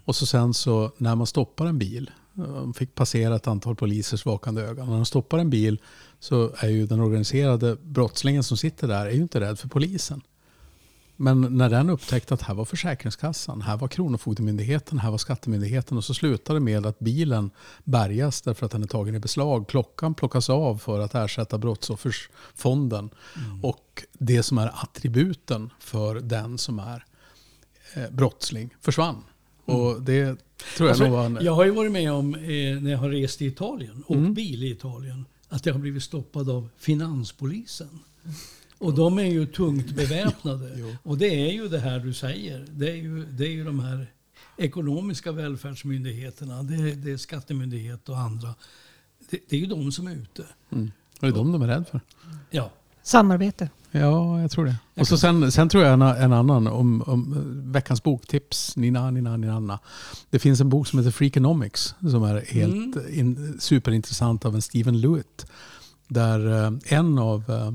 [0.05, 4.27] Och så sen så när man stoppar en bil, de fick passera ett antal polisers
[4.27, 4.87] vakande ögon.
[4.87, 5.81] När de stoppar en bil
[6.21, 10.23] så är ju den organiserade brottslingen som sitter där är ju inte rädd för polisen.
[11.17, 16.05] Men när den upptäckte att här var Försäkringskassan, här var Kronofogdemyndigheten, här var Skattemyndigheten och
[16.05, 17.51] så slutade det med att bilen
[17.85, 19.69] bärgas därför att den är tagen i beslag.
[19.69, 23.11] Klockan plockas av för att ersätta brottsoffersfonden.
[23.63, 27.05] Och det som är attributen för den som är
[27.95, 29.25] eh, brottsling försvann.
[29.65, 30.25] Och det
[30.77, 31.39] tror jag Alltså, nog en...
[31.45, 32.41] jag har ju varit med om eh,
[32.83, 34.35] när jag har rest i Italien, och Mm.
[34.35, 38.01] bil i Italien, att jag har blivit stoppad av finanspolisen.
[38.79, 40.71] Och de är ju tungt beväpnade.
[40.77, 40.97] Jo.
[41.03, 42.67] Och det är ju det här du säger.
[42.71, 44.07] Det är ju, det är ju de här
[44.57, 46.63] ekonomiska välfärdsmyndigheterna.
[46.63, 48.55] Det är, det är skattemyndighet och andra.
[49.31, 50.45] Det, det är ju de som är ute.
[50.73, 50.93] Mm.
[51.21, 52.01] Och det är de de är rädda för.
[52.51, 52.71] Ja.
[53.03, 53.69] Samarbete.
[53.91, 54.77] Ja, jag tror det.
[54.95, 58.77] Och så sen, sen tror jag en, en annan om, om eh, veckans boktips.
[58.77, 59.79] Nina, Nina, Nina.
[60.31, 65.01] Det finns en bok som heter Freakonomics som är helt in, superintressant av en Stephen
[65.01, 65.47] Lewitt.
[66.09, 67.73] Där eh, en av eh,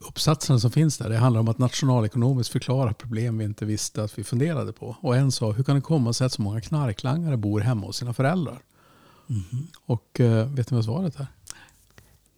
[0.00, 4.18] uppsatserna som finns där det handlar om att nationalekonomiskt förklara problem vi inte visste att
[4.18, 4.96] vi funderade på.
[5.00, 7.96] Och en sa, hur kan det komma sig att så många knarklangare bor hemma hos
[7.96, 8.62] sina föräldrar?
[9.86, 11.26] Och eh, vet ni vad svaret är?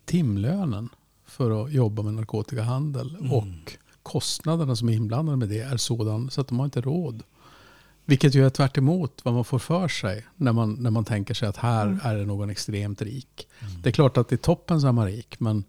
[0.04, 0.88] Timlönen
[1.26, 6.40] för att jobba med narkotikahandel och kostnaderna som är inblandade med det är sådan så
[6.40, 7.22] att de har inte råd.
[8.04, 11.34] Vilket ju är tvärt emot vad man får för sig när man, när man tänker
[11.34, 13.48] sig att här är det någon extremt rik.
[13.82, 15.64] Det är klart att i toppen så är man rik, men,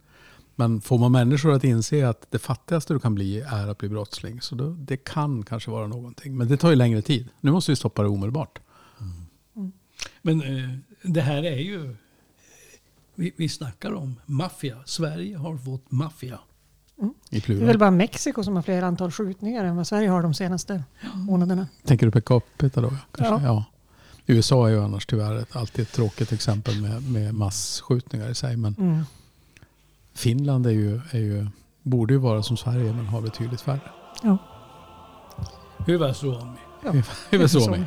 [0.55, 3.89] men får man människor att inse att det fattigaste du kan bli är att bli
[3.89, 6.37] brottsling, så då, det kan kanske vara någonting.
[6.37, 7.29] Men det tar ju längre tid.
[7.41, 8.59] Nu måste vi stoppa det omedelbart.
[10.21, 10.69] Men eh,
[11.03, 11.95] det här är ju...
[13.15, 14.77] Vi, vi snackar om maffia.
[14.85, 16.39] Sverige har fått maffia.
[17.29, 20.21] I Det är väl bara Mexiko som har fler antal skjutningar än vad Sverige har
[20.21, 21.67] de senaste månaderna.
[21.83, 22.89] Tänker du per capita då?
[22.89, 23.25] Kanske?
[23.33, 23.41] Ja.
[23.43, 23.65] Ja.
[24.25, 28.57] USA är ju annars tyvärr alltid ett tråkigt exempel med, med massskjutningar i sig.
[28.57, 29.03] Men Mm.
[30.15, 31.47] Finland är ju, är ju,
[31.83, 33.91] borde ju vara som Sverige men har betydligt färre.
[34.23, 34.37] Ja.
[35.87, 36.57] Hyvä Suomi.
[37.31, 37.61] Ja, så.
[37.61, 37.71] så.
[37.71, 37.85] med.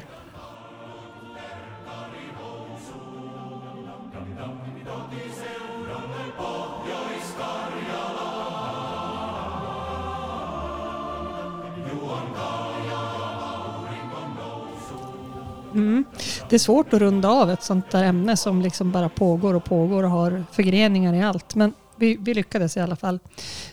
[15.74, 16.04] Mm.
[16.48, 19.64] Det är svårt att runda av ett sånt där ämne som liksom bara pågår och
[19.64, 21.54] pågår och har förgreningar i allt.
[21.54, 23.18] Men vi, vi lyckades i alla fall.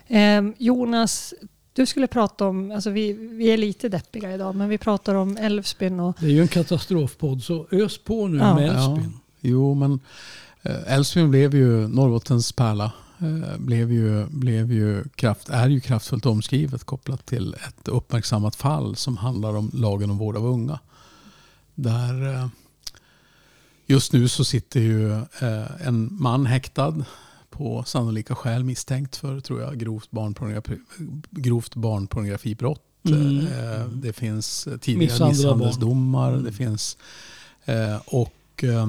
[0.08, 1.34] Eh, Jonas,
[1.74, 5.38] du skulle prata om, alltså vi, vi är lite deppiga idag, men vi pratar om
[5.38, 8.56] Älvsbyn och Det är ju en katastrofpodd så ös på nu Ja.
[8.56, 9.14] med Ja, Älvsbyn.
[9.42, 10.00] jo, men
[10.62, 12.92] eh, Älvsbyn blev ju Norrbottens pärla.
[13.20, 18.96] Eh, Blev ju, blev ju kraft, är ju kraftfullt omskrivet kopplat till ett uppmärksammat fall
[18.96, 20.80] som handlar om lagen om vård av unga.
[21.76, 22.48] Där eh,
[23.86, 25.12] just nu så sitter ju
[25.86, 27.06] en man häktad
[27.58, 30.78] på sannolika skäl misstänkt för tror jag, grovt, barnpornografi,
[31.30, 32.82] grovt barnpornografibrott.
[33.06, 33.48] Mm.
[33.48, 36.32] Eh, Det finns tidigare misshandelsdomar.
[36.32, 36.44] Mm.
[36.44, 36.98] Det finns,
[37.66, 38.88] eh, och eh,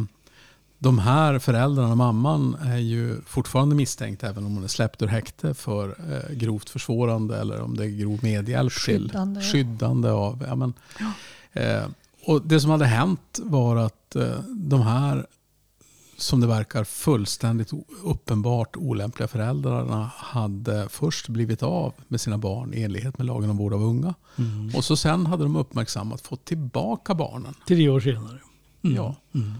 [0.78, 5.54] de här föräldrarna, mamman, är ju fortfarande misstänkt även om hon är släppt ur häkte
[5.54, 9.52] för eh, grovt försvårande eller om det är grov medhjälp Skyddande, till ja.
[9.52, 10.44] skyddande av.
[10.48, 10.72] Ja, men,
[11.52, 11.84] eh,
[12.24, 15.26] och det som hade hänt var att eh, de här
[16.18, 17.70] som det verkar fullständigt
[18.04, 23.56] uppenbart olämpliga föräldrarna hade först blivit av med sina barn i enlighet med lagen om
[23.56, 24.14] vård av unga.
[24.38, 24.74] Mm.
[24.76, 27.54] Och så sen hade de uppmärksammat fått tillbaka barnen.
[27.68, 28.38] Tre år senare.
[28.82, 28.96] Mm.
[28.96, 29.14] Ja.
[29.34, 29.52] Mm.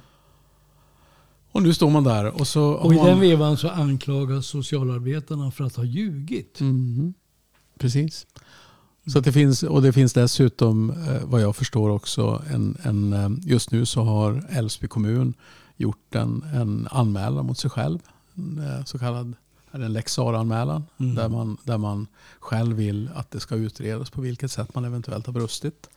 [1.53, 5.51] Och nu står man där och så Och i man- den vevan så anklagas socialarbetarna
[5.51, 6.61] för att ha ljugit.
[6.61, 7.15] Mhm.
[7.79, 8.27] Precis.
[9.13, 13.13] Så att det finns, och det finns dessutom eh, vad jag förstår också en, en,
[13.13, 15.35] eh, just nu så har Älvsby kommun
[15.77, 17.99] gjort en, en anmälan mot sig själv.
[18.35, 19.35] En eh, så kallad
[19.85, 20.85] en lex Sara-anmälan.
[20.99, 21.15] Mm.
[21.15, 22.07] Där, man, där man
[22.39, 25.91] själv vill att det ska utredas på vilket sätt man eventuellt har brustit.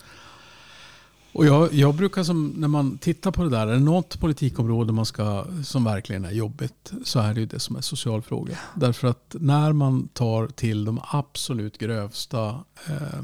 [1.32, 4.94] Och jag, jag brukar som, när man tittar på det där, är det något politikområde
[4.94, 8.56] man ska, som verkligen är jobbigt så är det ju det som är socialfrågor.
[8.76, 12.50] Därför att när man tar till de absolut grövsta
[12.88, 13.22] eh,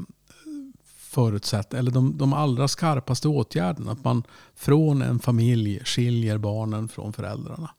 [1.16, 4.22] förutsätt, eller de, de allra skarpaste åtgärderna, att man
[4.54, 7.70] från en familj skiljer barnen från föräldrarna.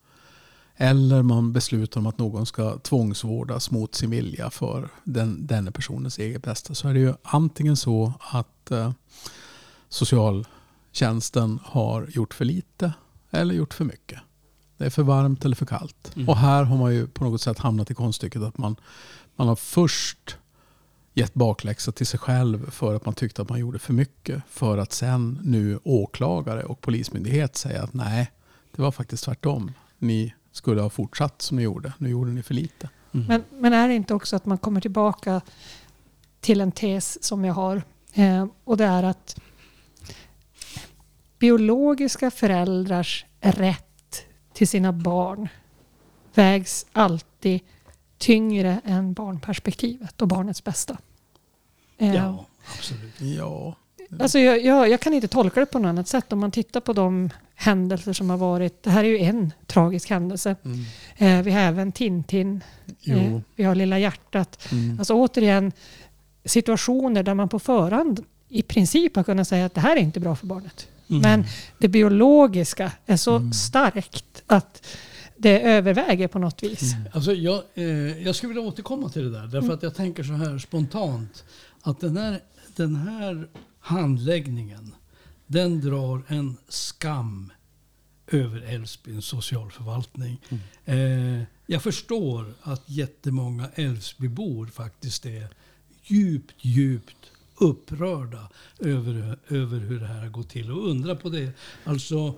[0.75, 6.19] Eller man beslutar om att någon ska tvångsvårdas mot sin vilja för den, denna personens
[6.19, 6.75] eget bästa.
[6.75, 8.91] Så är det ju antingen så att eh,
[9.89, 12.93] socialtjänsten har gjort för lite
[13.31, 14.19] eller gjort för mycket.
[14.77, 16.11] Det är för varmt eller för kallt.
[16.15, 16.29] Mm.
[16.29, 18.75] Och här har man ju på något sätt hamnat i konststycket att man,
[19.35, 20.37] man har först
[21.17, 24.43] gett bakläxa till sig själv för att man tyckte att man gjorde för mycket.
[24.49, 28.31] För att sen nu åklagare och polismyndighet säger att nej,
[28.75, 29.71] det var faktiskt tvärtom.
[29.97, 31.93] Ni skulle ha fortsatt som ni gjorde.
[31.97, 32.89] Nu gjorde ni för lite.
[33.13, 33.27] Mm.
[33.27, 35.41] Men, men är det inte också att man kommer tillbaka
[36.39, 37.83] till en tes som jag har?
[38.13, 39.39] Eh, och det är att
[41.39, 45.47] biologiska föräldrars rätt till sina barn
[46.33, 47.59] vägs alltid
[48.17, 50.97] tyngre än barnperspektivet och barnets bästa.
[51.97, 52.45] Eh, Ja,
[52.77, 53.21] absolut.
[53.37, 53.75] Ja,
[54.19, 56.33] Alltså jag, jag, jag kan inte tolka det på något annat sätt.
[56.33, 58.83] Om man tittar på de händelser som har varit.
[58.83, 60.55] Det här är ju en tragisk händelse.
[60.65, 60.79] mm.
[61.17, 62.63] Eh, vi har även Tintin.
[63.07, 64.67] Eh, vi har Lilla hjärtat.
[64.71, 64.99] Mm.
[64.99, 65.71] Alltså återigen
[66.45, 70.19] situationer där man på förhand i princip har kunnat säga att det här är inte
[70.19, 70.87] bra för barnet.
[71.09, 71.21] Mm.
[71.21, 71.45] Men
[71.77, 73.53] det biologiska är så Mm.
[73.53, 74.87] starkt att
[75.37, 76.93] det överväger på något vis.
[76.93, 77.07] Mm.
[77.13, 77.85] Alltså jag, eh,
[78.23, 79.47] jag skulle vilja återkomma till det där.
[79.47, 81.43] Därför att jag tänker så här spontant.
[81.87, 82.43] Att den här,
[82.75, 83.47] den här
[83.79, 84.95] handläggningen.
[85.47, 87.51] Den drar en skam
[88.27, 90.41] över Älvsbyns socialförvaltning.
[90.85, 95.47] Eh, jag förstår att jättemånga Älvsbybor faktiskt är
[96.03, 100.71] djupt, djupt upprörda över, över hur det här har gått till.
[100.71, 101.51] Och undrar på det.
[101.83, 102.35] Alltså,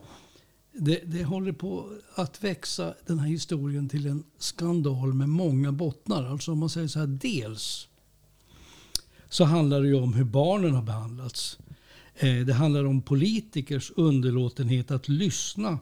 [0.71, 6.25] det, det håller på att växa den här historien till en skandal med många bottnar.
[6.25, 7.88] Alltså om man säger så här, dels
[9.29, 11.57] så handlar det ju om hur barnen har behandlats.
[12.15, 15.79] Eh, det handlar om politikers underlåtenhet att lyssna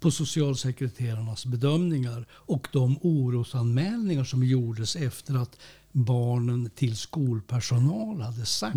[0.00, 5.58] på socialsekreterarnas bedömningar och de orosanmälningar som gjordes efter att
[5.92, 8.76] barnen till skolpersonal hade sagt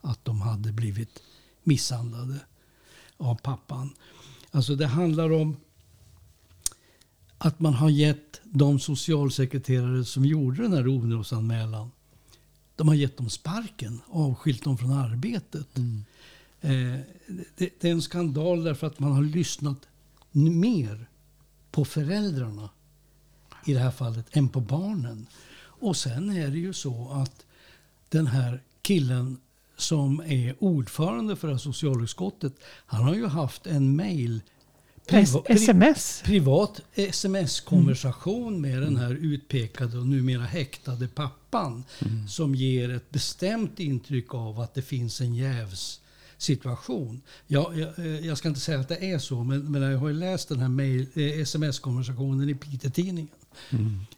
[0.00, 1.22] att de hade blivit
[1.62, 2.40] misshandlade
[3.16, 3.90] av pappan.
[4.50, 5.56] Alltså det handlar om
[7.38, 11.90] att man har gett de socialsekreterare som gjorde den här orosanmälan,
[12.76, 15.76] de har gett dem sparken, avskilt dem från arbetet.
[15.76, 16.04] Mm.
[16.60, 17.00] Eh,
[17.56, 19.88] det, det är en skandal därför att man har lyssnat
[20.32, 21.08] mer
[21.70, 22.70] på föräldrarna
[23.66, 25.26] i det här fallet än på barnen.
[25.54, 27.46] Och sen är det ju så att
[28.08, 29.40] den här killen
[29.76, 34.40] som är ordförande för socialutskottet, han har ju haft en mail
[35.06, 36.22] priva- sms.
[36.24, 41.84] privat sms-konversation med den här utpekade och numera häktade pappan
[42.28, 47.20] som ger ett bestämt intryck av att det finns en jävssituation.
[47.46, 50.12] Jag, jag, eh, jag ska inte säga att det är så, men, men jag har
[50.12, 53.28] läst den här mail, eh, sms-konversationen i Piteå-tidningen.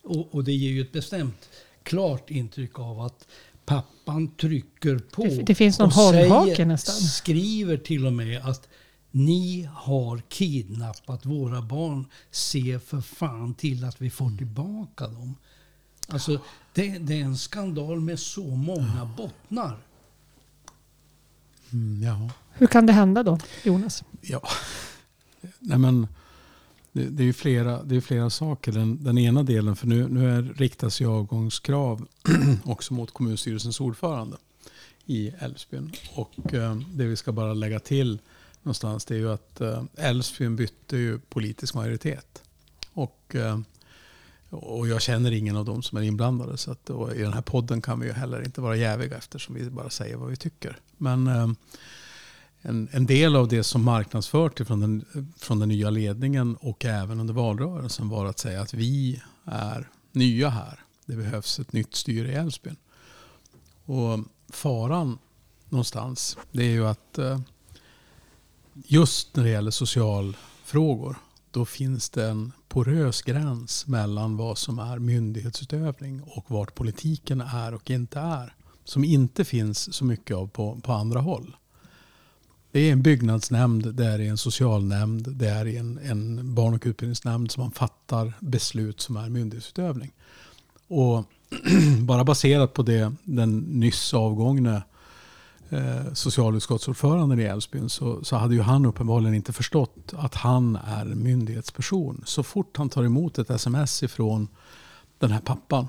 [0.02, 1.48] Och, och det ger ju ett bestämt,
[1.82, 3.26] klart intryck av att
[3.66, 5.24] pappan trycker på.
[5.24, 6.94] Det- det finns någon hållhake nästan.
[6.94, 8.68] Skriver till och med att
[9.14, 12.06] ni har kidnappat våra barn.
[12.30, 15.34] Se för fan till att vi får tillbaka dem.
[16.08, 16.40] Alltså,
[16.72, 19.78] det, det är en skandal med så många bottnar.
[21.72, 22.30] Mm, ja.
[22.52, 24.04] Hur kan det hända då, Jonas?
[24.20, 24.42] Ja.
[25.58, 26.08] Nej, men
[26.92, 28.72] det, det är ju flera, det är flera saker.
[28.72, 32.06] Den, den ena delen, för nu, nu är, riktas ju avgångskrav
[32.64, 34.36] också mot kommunstyrelsens ordförande
[35.06, 35.92] i Älvsbyn.
[36.14, 38.18] Och eh, det vi ska bara lägga till
[38.64, 42.42] någonstans det är ju att eh, Älvsbyn bytte ju politisk majoritet.
[42.92, 43.58] Och, eh,
[44.50, 46.56] och jag känner ingen av dem som är inblandade.
[46.56, 49.54] Så att, och I den här podden kan vi ju heller inte vara jäviga eftersom
[49.54, 50.78] vi bara säger vad vi tycker.
[50.96, 51.48] Men eh,
[52.60, 55.04] en, en del av det som marknadsfört från den,
[55.36, 60.48] från den nya ledningen och även under valrörelsen var att säga att vi är nya
[60.48, 60.80] här.
[61.06, 62.76] Det behövs ett nytt styre i Älvsbyn.
[63.84, 65.18] Och faran
[65.68, 67.40] någonstans det är ju att eh,
[68.74, 71.16] just när det gäller socialfrågor
[71.50, 77.74] då finns det en porös gräns mellan vad som är myndighetsutövning och vart politiken är
[77.74, 78.54] och inte är.
[78.84, 81.56] Som inte finns så mycket av på, på andra håll.
[82.72, 87.50] Det är en byggnadsnämnd, det är en socialnämnd, det är en, en barn och utbildningsnämnd
[87.50, 90.12] som man fattar beslut som är myndighetsutövning.
[90.88, 91.24] Och
[92.00, 94.82] bara baserat på det, den nyss avgångne
[95.74, 101.04] eh, socialutskottsordföranden i Älvsbyn så, så hade ju han uppenbarligen inte förstått att han är
[101.04, 102.22] myndighetsperson.
[102.26, 104.48] Så fort han tar emot ett sms ifrån
[105.18, 105.88] den här pappan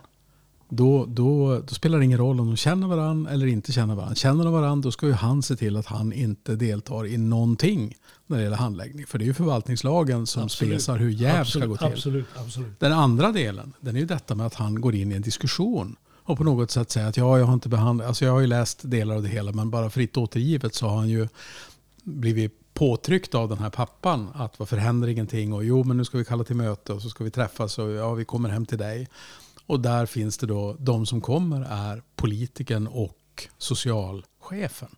[0.69, 4.15] då, då, då spelar det ingen roll om de känner varandra eller inte känner varandra.
[4.15, 7.95] Känner de varandra då ska ju han se till att han inte deltar i någonting
[8.27, 9.05] när det gäller handläggning.
[9.07, 10.73] För det är ju förvaltningslagen som Absolut.
[10.73, 11.87] spesar hur jäv ska gå till.
[11.87, 12.79] Absolut, absolut.
[12.79, 15.95] Den andra delen, den är ju detta med att han går in i en diskussion
[16.25, 18.47] och på något sätt säger att ja, jag har inte behandlat, alltså jag har ju
[18.47, 21.27] läst delar av det hela, men bara fritt återgivet så har han ju
[22.03, 26.17] blivit påtryckt av den här pappan att varför händer ingenting och jo, men nu ska
[26.17, 28.77] vi kalla till möte och så ska vi träffas och ja, vi kommer hem till
[28.77, 29.07] dig.
[29.65, 34.95] Och där finns det då, de som kommer är politikern och socialchefen.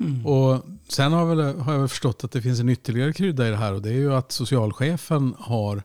[0.00, 0.26] Mm.
[0.26, 3.50] Och sen har, väl, har jag väl förstått att det finns en ytterligare krydda i
[3.50, 5.82] det här och det är ju att socialchefen har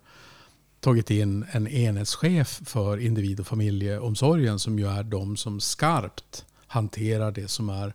[0.81, 7.31] tagit in en enhetschef för individ och familjeomsorgen som ju är de som skarpt hanterar
[7.31, 7.93] det som är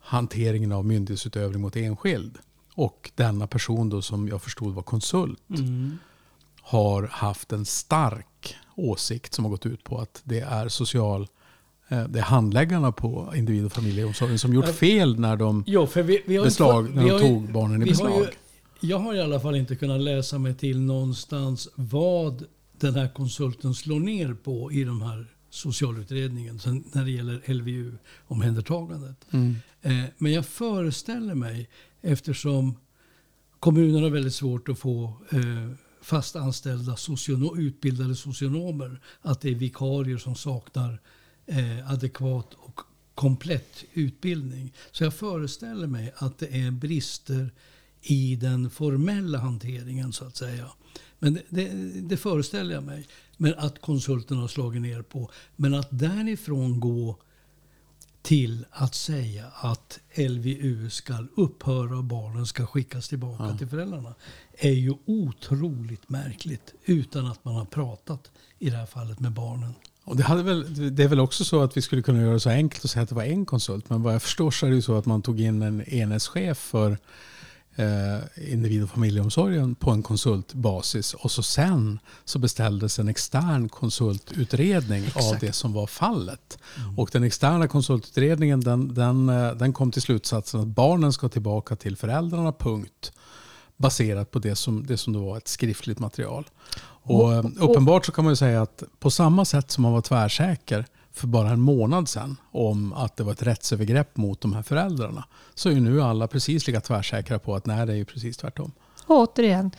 [0.00, 2.38] hanteringen av myndighetsutövning mot enskild.
[2.74, 5.98] Och denna person då som jag förstod var konsult Mm.
[6.62, 11.28] har haft en stark åsikt som har gått ut på att det är social
[11.88, 16.22] eh, det är handläggarna på individ och familjeomsorgen som gjort fel när de, Ja, vi,
[16.26, 18.20] vi beslag, fått- när de ju- tog barnen i vi har beslag.
[18.20, 18.28] ju-
[18.80, 22.44] jag har i alla fall inte kunnat läsa mig till någonstans vad
[22.78, 26.60] den här konsulten slår ner på i de här socialutredningen
[26.92, 29.26] när det gäller LVU-omhändertagandet.
[29.30, 29.56] Mm.
[29.82, 31.68] Eh, Men jag föreställer mig,
[32.02, 32.74] eftersom
[33.60, 35.70] kommunerna har väldigt svårt att få eh,
[36.02, 41.00] fast anställda sociono- utbildade socionomer, att det är vikarier som saknar
[41.46, 42.80] eh, adekvat och
[43.14, 44.72] komplett utbildning.
[44.92, 47.50] Så jag föreställer mig att det är brister
[48.02, 50.66] i den formella hanteringen så att säga.
[51.18, 51.68] Men det, det,
[52.00, 53.06] det föreställer jag mig.
[53.36, 55.30] Men att konsulten har slagit ner på.
[55.56, 57.16] Men att därifrån gå
[58.22, 63.58] till att säga att LVU ska upphöra och barnen ska skickas tillbaka Ja.
[63.58, 64.14] till föräldrarna
[64.58, 69.74] är ju otroligt märkligt utan att man har pratat i det här fallet med barnen.
[70.04, 72.40] Och det, hade väl, det är väl också så att vi skulle kunna göra det
[72.40, 73.90] så enkelt och säga att det var en konsult.
[73.90, 76.58] Men vad jag förstår så är det ju så att man tog in en enhetschef
[76.58, 76.98] för
[77.80, 81.14] eh, individ och familjeomsorgen på en konsultbasis.
[81.14, 85.40] Och så sen så beställdes en extern konsultutredning av Exakt.
[85.40, 86.58] det som var fallet.
[86.96, 91.76] Och den externa konsultutredningen den, den, eh, den kom till slutsatsen att barnen ska tillbaka
[91.76, 93.12] till föräldrarna, punkt.
[93.76, 96.44] Baserat på det som, det som då var ett skriftligt material.
[97.02, 100.00] Och, eh, uppenbart så kan man ju säga att på samma sätt som man var
[100.00, 100.86] tvärsäker
[101.20, 105.24] för bara en månad sedan om att det var ett rättsövergrepp mot de här föräldrarna
[105.54, 108.36] så är ju nu alla precis lika tvärsäkra på att nej, det är ju precis
[108.36, 108.72] tvärtom.
[109.06, 109.70] Och återigen,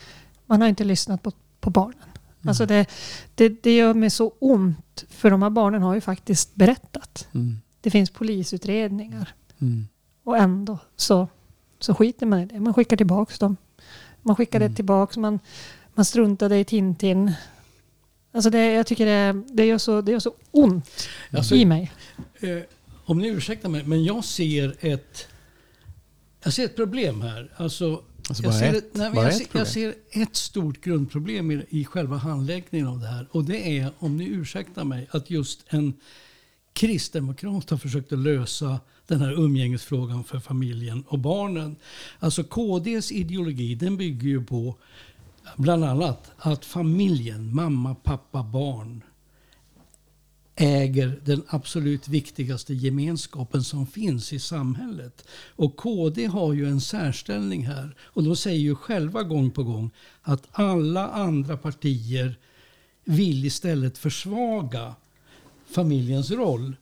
[0.46, 1.94] man har inte lyssnat på, på barnen.
[2.02, 2.48] Mm.
[2.48, 2.86] Alltså det,
[3.34, 7.28] det, det gör mig så ont, för de här barnen har ju faktiskt berättat.
[7.34, 7.60] Mm.
[7.80, 9.28] Det finns polisutredningar.
[9.58, 9.88] Mm.
[10.24, 11.28] Och ändå så,
[11.80, 12.60] så skiter man i det.
[12.60, 13.56] Man skickar tillbaks dem.
[14.22, 14.74] Man skickade Mm.
[14.76, 15.38] tillbaks, man,
[15.94, 17.32] man struntade i Tintin.
[18.32, 21.92] Alltså det, jag tycker det, det, gör så, det gör så ont Alltså, i mig.
[22.40, 22.58] Eh,
[23.04, 25.28] om ni ursäktar mig, men jag ser ett,
[26.44, 27.52] jag ser ett problem här.
[27.56, 29.58] Alltså, Alltså jag, ser ett- ett, nej, jag, ett ser, problem.
[29.60, 33.26] jag ser ett stort grundproblem i, i själva handläggningen av det här.
[33.30, 35.94] Och det är, om ni ursäktar mig, att just en
[36.72, 41.76] kristdemokrat har försökt att lösa den här umgängesfrågan för familjen och barnen.
[42.18, 44.76] Alltså KDs ideologi den bygger ju på
[45.56, 49.02] bland annat att familjen, mamma, pappa, barn
[50.56, 55.24] äger den absolut viktigaste gemenskapen som finns i samhället.
[55.56, 57.96] Och KD har ju en särställning här.
[58.00, 59.90] Och de säger ju själva gång på gång
[60.22, 62.38] att alla andra partier
[63.04, 64.94] vill istället försvaga
[65.66, 66.76] familjens roll.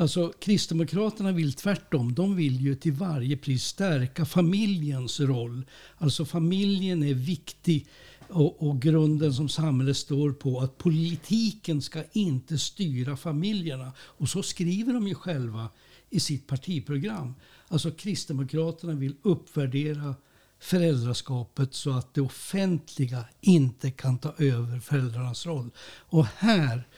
[0.00, 2.14] Alltså Kristdemokraterna vill tvärtom.
[2.14, 5.66] De vill ju till varje pris stärka familjens roll.
[5.98, 7.86] Alltså familjen är viktig
[8.28, 10.60] och, och grunden som samhället står på.
[10.60, 13.92] Att politiken ska inte styra familjerna.
[13.98, 15.68] Och så skriver de ju själva
[16.10, 17.34] i sitt partiprogram.
[17.68, 20.14] Alltså Kristdemokraterna vill uppvärdera
[20.58, 25.70] föräldraskapet så att det offentliga inte kan ta över föräldrarnas roll.
[25.88, 26.88] Och här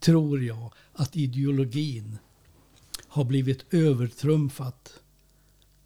[0.00, 2.18] tror jag att ideologin
[3.12, 5.00] har blivit övertrumfat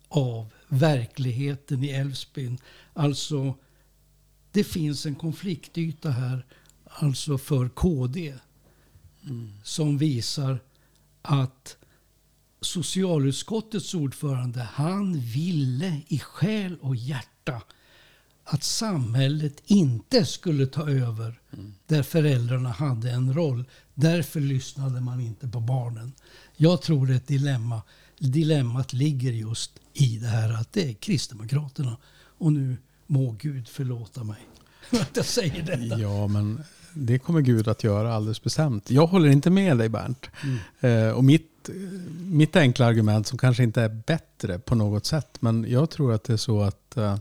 [0.09, 2.59] av verkligheten i Älvsbyn.
[2.93, 3.55] Alltså,
[4.53, 6.47] det finns en konfliktyta här,
[6.85, 8.35] alltså för KD,
[9.63, 10.59] som visar
[11.23, 11.77] att
[12.61, 17.63] socialutskottets ordförande, han ville i själ och hjärta
[18.45, 21.41] att samhället inte skulle ta över
[21.87, 23.65] där föräldrarna hade en roll.
[23.95, 26.13] Därför lyssnade man inte på barnen.
[26.57, 27.83] Jag tror ett dilemma.
[28.19, 31.97] Dilemmat ligger just i det här att det är Kristdemokraterna.
[32.39, 32.77] Och nu
[33.07, 34.47] må Gud förlåta mig
[34.91, 36.01] att jag säger detta.
[36.01, 36.63] Ja, men
[36.95, 38.91] det kommer Gud att göra alldeles bestämt.
[38.91, 40.27] Jag håller inte med dig Bernt.
[40.43, 41.09] Mm.
[41.09, 41.71] Eh, och mitt,
[42.21, 45.37] mitt enkla argument som kanske inte är bättre på något sätt.
[45.41, 47.19] Men jag tror att det är så att eh,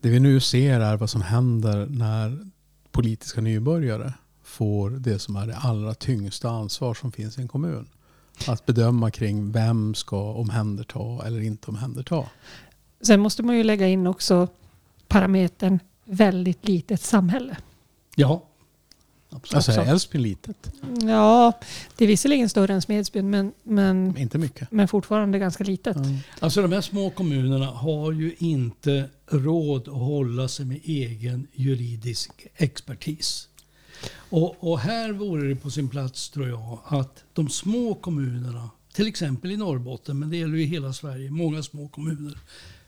[0.00, 2.50] det vi nu ser är vad som händer när
[2.90, 4.12] politiska nybörjare
[4.42, 7.88] får det som är det allra tyngsta ansvar som finns i en kommun.
[8.46, 12.24] Att bedöma kring vem ska omhänderta eller inte omhänderta.
[13.02, 14.48] Sen måste man ju lägga in också
[15.08, 17.56] parametern väldigt litet samhälle.
[18.16, 18.42] Ja,
[19.30, 19.68] absolut.
[19.68, 19.84] Alltså är.
[19.90, 20.72] Älvsbyn litet?
[21.00, 21.52] Ja,
[21.96, 24.70] det är visserligen större än Smedsbyn men, men, Inte mycket.
[24.70, 25.96] men fortfarande ganska litet.
[26.40, 32.46] Alltså de här små kommunerna har ju inte råd att hålla sig med egen juridisk
[32.56, 33.48] expertis.
[34.12, 39.06] Och, och här vore det på sin plats tror jag att de små kommunerna, till
[39.06, 42.38] exempel i Norrbotten, men det gäller ju i hela Sverige, många små kommuner,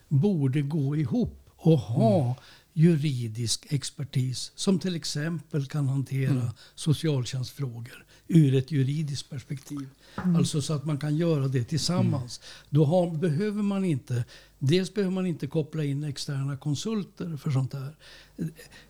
[0.09, 2.37] borde gå ihop och ha
[2.73, 9.89] juridisk expertis som till exempel kan hantera socialtjänstfrågor ur ett juridiskt perspektiv.
[10.15, 12.41] Alltså så att man kan göra det tillsammans.
[12.71, 14.25] Då har, behöver man inte,
[14.59, 17.97] dels behöver man inte koppla in externa konsulter för sånt här.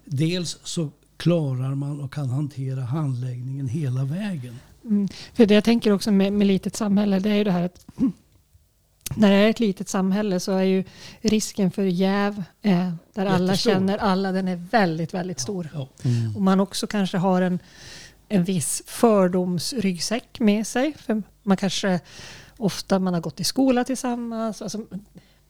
[0.04, 4.58] Dels så klarar man och kan hantera handläggningen hela vägen.
[4.84, 5.08] Mm.
[5.34, 7.86] För det jag tänker också med, med litet samhälle det är ju det här att
[9.16, 10.84] när det är ett litet samhälle så är ju
[11.20, 15.68] risken för jäv eh, där alla känner alla den är väldigt, väldigt stor.
[15.74, 15.88] Ja.
[16.36, 17.58] Och man också kanske har en,
[18.28, 20.92] en viss fördomsryggsäck med sig.
[20.98, 22.00] För man kanske
[22.56, 24.62] ofta man har gått i skola tillsammans.
[24.62, 24.84] Alltså,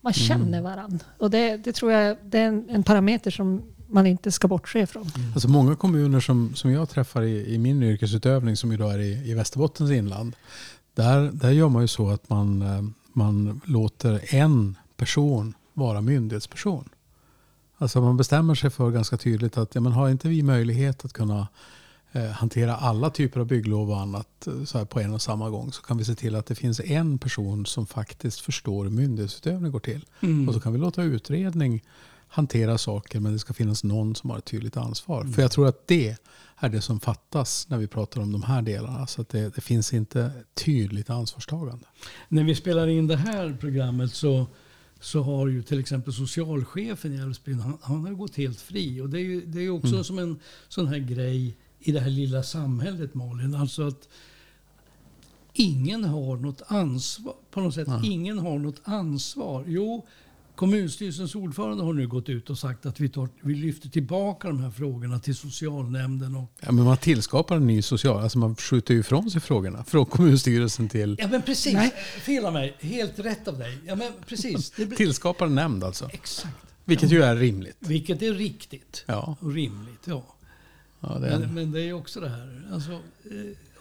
[0.00, 1.06] man känner varandra.
[1.18, 4.78] Och det, det tror jag det är en, en parameter som man inte ska bortse
[4.78, 5.06] ifrån.
[5.34, 9.30] Alltså många kommuner som, som jag träffar i, i min yrkesutövning som idag är i,
[9.30, 10.36] i Västerbottens inland.
[10.94, 12.82] Där, där gör man ju så att man, eh,
[13.12, 16.88] man låter en person vara myndighetsperson.
[17.78, 21.12] Alltså man bestämmer sig för ganska tydligt att ja, men har inte vi möjlighet att
[21.12, 21.48] kunna
[22.12, 25.50] eh, hantera alla typer av bygglov och annat eh, så här på en och samma
[25.50, 28.90] gång så kan vi se till att det finns en person som faktiskt förstår hur
[28.90, 30.04] myndighetsutövning går till.
[30.20, 30.48] Mm.
[30.48, 31.82] Och så kan vi låta utredning
[32.28, 35.20] hantera saker men det ska finnas någon som har ett tydligt ansvar.
[35.20, 35.32] Mm.
[35.32, 36.16] För jag tror att det
[36.56, 39.06] är det som fattas när vi pratar om de här delarna.
[39.06, 41.84] Så att det, det finns inte tydligt ansvarstagande.
[42.28, 44.46] När vi spelar in det här programmet så,
[45.00, 49.00] så har ju till exempel socialchefen i Älvsbyn, han, han har gått helt fri.
[49.00, 52.10] Och det är ju det är också som en sån här grej i det här
[52.10, 53.54] lilla samhället Malin.
[53.54, 54.08] Alltså att
[55.52, 57.34] ingen har något ansvar.
[57.50, 59.64] På något sätt, ingen har något ansvar.
[59.66, 60.06] Jo,
[60.56, 64.60] Kommunstyrelsens ordförande har nu gått ut och sagt att vi, tar, vi lyfter tillbaka de
[64.60, 66.34] här frågorna till socialnämnden.
[66.36, 68.22] Och, Ja, men man tillskapar en ny social...
[68.22, 69.84] Alltså man skjuter ju ifrån sig frågorna.
[69.84, 71.16] Från kommunstyrelsen till...
[71.18, 71.92] ja men precis, Nej.
[72.20, 72.76] fel av mig.
[72.80, 73.78] Helt rätt av dig.
[73.86, 74.70] Ja men precis.
[74.70, 76.08] Det blir, Tillskapar en nämnd alltså.
[76.12, 76.56] exakt.
[76.84, 77.76] Vilket ju är rimligt.
[77.78, 80.00] Vilket är riktigt Ja, och rimligt.
[80.04, 80.24] Ja.
[81.00, 82.68] ja det är Men, men det är också det här.
[82.72, 82.98] Alltså, eh,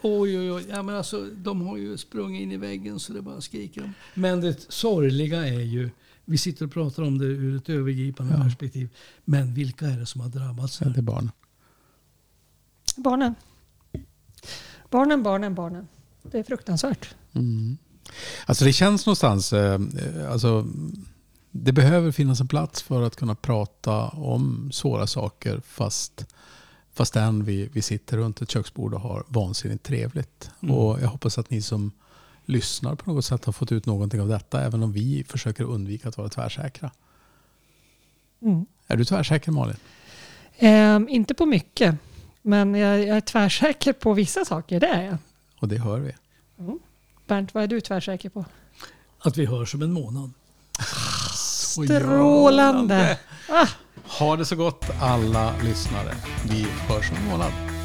[0.02, 0.64] oj, oj, oj.
[0.70, 3.92] Ja, men alltså, de har ju sprungit in i väggen så det bara skriker om.
[4.14, 5.90] Men det sorgliga är ju,
[6.28, 8.42] vi sitter och pratar om det ur ett övergripande Ja.
[8.44, 8.88] perspektiv.
[9.24, 10.80] Men vilka är det som har drabbats?
[10.80, 10.94] Ja, Här?
[10.94, 11.30] det är barn.
[12.96, 13.34] Barnen.
[14.90, 15.88] Barnen, barnen, barnen.
[16.22, 17.14] Det är fruktansvärt.
[17.32, 17.76] Mm.
[18.46, 19.52] Alltså det känns någonstans...
[19.52, 19.80] Eh,
[20.30, 20.66] alltså,
[21.50, 26.26] det behöver finnas en plats för att kunna prata om svåra saker fast,
[26.92, 30.50] fastän vi, vi sitter runt ett köksbord och har vansinnigt trevligt.
[30.62, 30.74] Mm.
[30.74, 31.92] Och jag hoppas att ni som
[32.46, 36.08] lyssnar på något sätt har fått ut någonting av detta även om vi försöker undvika
[36.08, 36.90] att vara tvärsäkra.
[38.42, 38.66] Mm.
[38.86, 39.76] Är du tvärsäker Malin?
[40.58, 41.94] Ehm, inte på mycket,
[42.42, 44.80] men jag, jag är tvärsäker på vissa saker.
[44.80, 45.18] Det är jag.
[45.60, 46.12] Och det hör vi.
[47.26, 48.44] Bernt, vad är du tvärsäker på?
[49.18, 50.30] Att vi hörs om en månad.
[51.34, 53.18] Strålande!
[53.48, 53.66] Ah.
[54.18, 56.14] Ha det så gott alla lyssnare.
[56.50, 57.75] Vi hörs om en månad.